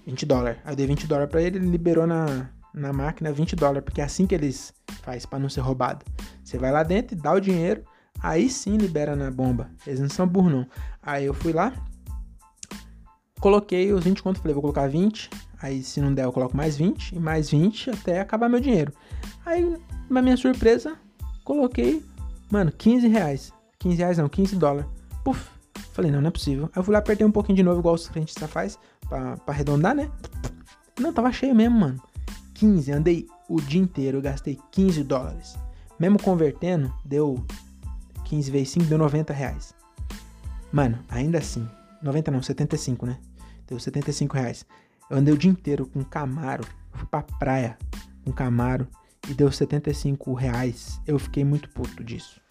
20 0.07 0.25
dólares. 0.25 0.59
Aí 0.63 0.71
eu 0.71 0.75
dei 0.75 0.87
20 0.87 1.05
dólares 1.05 1.29
pra 1.29 1.41
ele, 1.41 1.57
ele 1.57 1.67
liberou 1.67 2.07
na, 2.07 2.49
na 2.73 2.93
máquina 2.93 3.31
20 3.31 3.57
dólares, 3.57 3.83
porque 3.83 3.99
é 3.99 4.05
assim 4.05 4.25
que 4.25 4.33
eles 4.33 4.73
faz 5.01 5.25
para 5.25 5.37
não 5.37 5.49
ser 5.49 5.59
roubado. 5.59 6.05
Você 6.43 6.57
vai 6.57 6.71
lá 6.71 6.81
dentro, 6.81 7.15
dá 7.15 7.33
o 7.33 7.41
dinheiro, 7.41 7.83
aí 8.21 8.49
sim 8.49 8.77
libera 8.77 9.17
na 9.17 9.29
bomba. 9.29 9.69
Eles 9.85 9.99
não 9.99 10.09
são 10.09 10.25
burros 10.25 10.51
não. 10.51 10.67
Aí 11.01 11.25
eu 11.25 11.33
fui 11.33 11.51
lá, 11.51 11.73
coloquei 13.41 13.91
os 13.91 14.05
20 14.05 14.23
conto, 14.23 14.39
falei, 14.39 14.53
vou 14.53 14.61
colocar 14.61 14.87
20, 14.87 15.29
aí 15.61 15.83
se 15.83 15.99
não 15.99 16.13
der 16.13 16.23
eu 16.23 16.31
coloco 16.31 16.55
mais 16.55 16.77
20 16.77 17.11
e 17.11 17.19
mais 17.19 17.49
20 17.49 17.89
até 17.89 18.21
acabar 18.21 18.47
meu 18.47 18.61
dinheiro. 18.61 18.93
Aí, 19.45 19.75
na 20.09 20.21
minha 20.21 20.37
surpresa, 20.37 20.97
coloquei, 21.43 22.01
mano, 22.49 22.71
15 22.71 23.07
reais. 23.09 23.51
15 23.77 23.97
reais 23.97 24.17
não, 24.17 24.29
15 24.29 24.55
dólares. 24.55 24.89
Puf, 25.21 25.49
falei, 25.91 26.11
não, 26.11 26.21
não 26.21 26.29
é 26.29 26.31
possível. 26.31 26.65
Aí 26.67 26.79
eu 26.79 26.83
fui 26.83 26.93
lá, 26.93 26.99
apertei 26.99 27.27
um 27.27 27.31
pouquinho 27.31 27.57
de 27.57 27.63
novo, 27.63 27.79
igual 27.79 27.95
os 27.95 28.07
clientes 28.07 28.33
faz, 28.47 28.79
pra, 29.07 29.37
pra 29.37 29.53
arredondar, 29.53 29.95
né? 29.95 30.09
Não, 30.99 31.13
tava 31.13 31.31
cheio 31.31 31.55
mesmo, 31.55 31.79
mano. 31.79 32.01
15, 32.53 32.91
andei 32.91 33.27
o 33.47 33.61
dia 33.61 33.81
inteiro, 33.81 34.17
eu 34.17 34.21
gastei 34.21 34.59
15 34.71 35.03
dólares. 35.03 35.55
Mesmo 35.99 36.21
convertendo, 36.21 36.93
deu 37.05 37.43
15 38.25 38.51
vezes 38.51 38.69
5, 38.69 38.85
deu 38.85 38.97
90 38.97 39.33
reais. 39.33 39.73
Mano, 40.71 40.99
ainda 41.09 41.37
assim, 41.37 41.67
90 42.01 42.31
não, 42.31 42.41
75, 42.41 43.05
né? 43.05 43.17
Deu 43.67 43.79
75 43.79 44.35
reais. 44.35 44.65
Eu 45.09 45.17
andei 45.17 45.33
o 45.33 45.37
dia 45.37 45.49
inteiro 45.49 45.85
com 45.85 46.03
Camaro, 46.03 46.65
fui 46.91 47.07
pra 47.07 47.21
praia 47.21 47.77
com 48.25 48.31
Camaro 48.31 48.87
e 49.29 49.33
deu 49.33 49.51
75 49.51 50.33
reais. 50.33 50.99
Eu 51.05 51.17
fiquei 51.17 51.43
muito 51.43 51.69
puto 51.69 52.03
disso. 52.03 52.41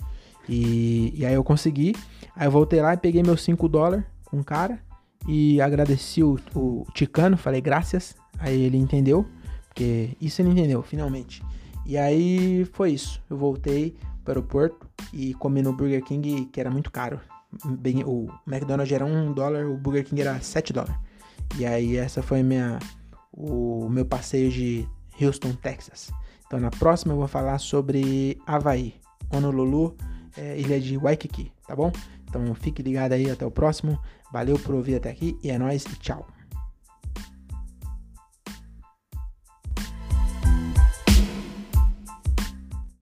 E, 0.49 1.13
e 1.17 1.27
aí 1.27 1.35
eu 1.35 1.45
consegui. 1.45 1.95
Aí 2.35 2.47
eu 2.47 2.51
voltei 2.51 2.81
lá 2.81 2.95
e 2.95 2.97
peguei 2.97 3.23
meus 3.23 3.43
5 3.43 3.69
dólares 3.69 4.05
com 4.25 4.41
o 4.41 4.45
cara 4.45 4.81
e 5.27 5.61
agradeci 5.61 6.23
o, 6.23 6.39
o 6.55 6.87
Ticano, 6.95 7.37
falei 7.37 7.61
graças. 7.61 8.15
Aí 8.39 8.63
ele 8.63 8.77
entendeu. 8.77 9.27
Porque 9.69 10.17
isso 10.21 10.41
ele 10.41 10.51
entendeu, 10.51 10.83
finalmente. 10.83 11.43
E 11.85 11.99
aí 11.99 12.65
foi 12.73 12.93
isso. 12.93 13.23
Eu 13.29 13.37
voltei 13.37 13.95
para 14.25 14.33
o 14.33 14.37
aeroporto 14.39 14.89
e 15.13 15.35
comi 15.35 15.63
no 15.63 15.73
Burger 15.73 16.03
King, 16.03 16.47
que 16.47 16.61
era 16.61 16.71
muito 16.71 16.91
caro. 16.91 17.21
Bem, 17.65 18.03
o 18.05 18.29
McDonald's 18.47 18.93
era 18.93 19.05
um 19.05 19.33
dólar, 19.33 19.67
o 19.67 19.77
Burger 19.77 20.05
King 20.05 20.21
era 20.23 20.41
7 20.41 20.73
dólares. 20.73 20.97
E 21.59 21.65
aí 21.65 21.97
essa 21.97 22.23
foi 22.23 22.43
minha, 22.43 22.79
o 23.33 23.89
meu 23.89 24.05
passeio 24.05 24.51
de 24.51 24.89
Houston, 25.21 25.53
Texas. 25.53 26.11
Então 26.47 26.59
na 26.59 26.71
próxima 26.71 27.13
eu 27.13 27.19
vou 27.19 27.29
falar 27.29 27.59
sobre 27.59 28.39
Havaí, 28.47 28.95
Honolulu, 29.31 29.97
é, 30.37 30.59
ilha 30.59 30.81
de 30.81 30.97
Waikiki, 30.97 31.53
tá 31.67 31.75
bom? 31.75 31.93
Então 32.37 32.55
fique 32.55 32.83
ligado 32.83 33.13
aí, 33.13 33.31
até 33.31 33.47
o 33.47 33.51
próximo. 33.51 33.99
Valeu 34.31 34.59
por 34.59 34.75
ouvir 34.75 34.97
até 34.97 35.11
aqui 35.11 35.39
e 35.43 35.51
é 35.51 35.59
nóis 35.59 35.85
e 35.85 35.97
tchau. 35.97 36.27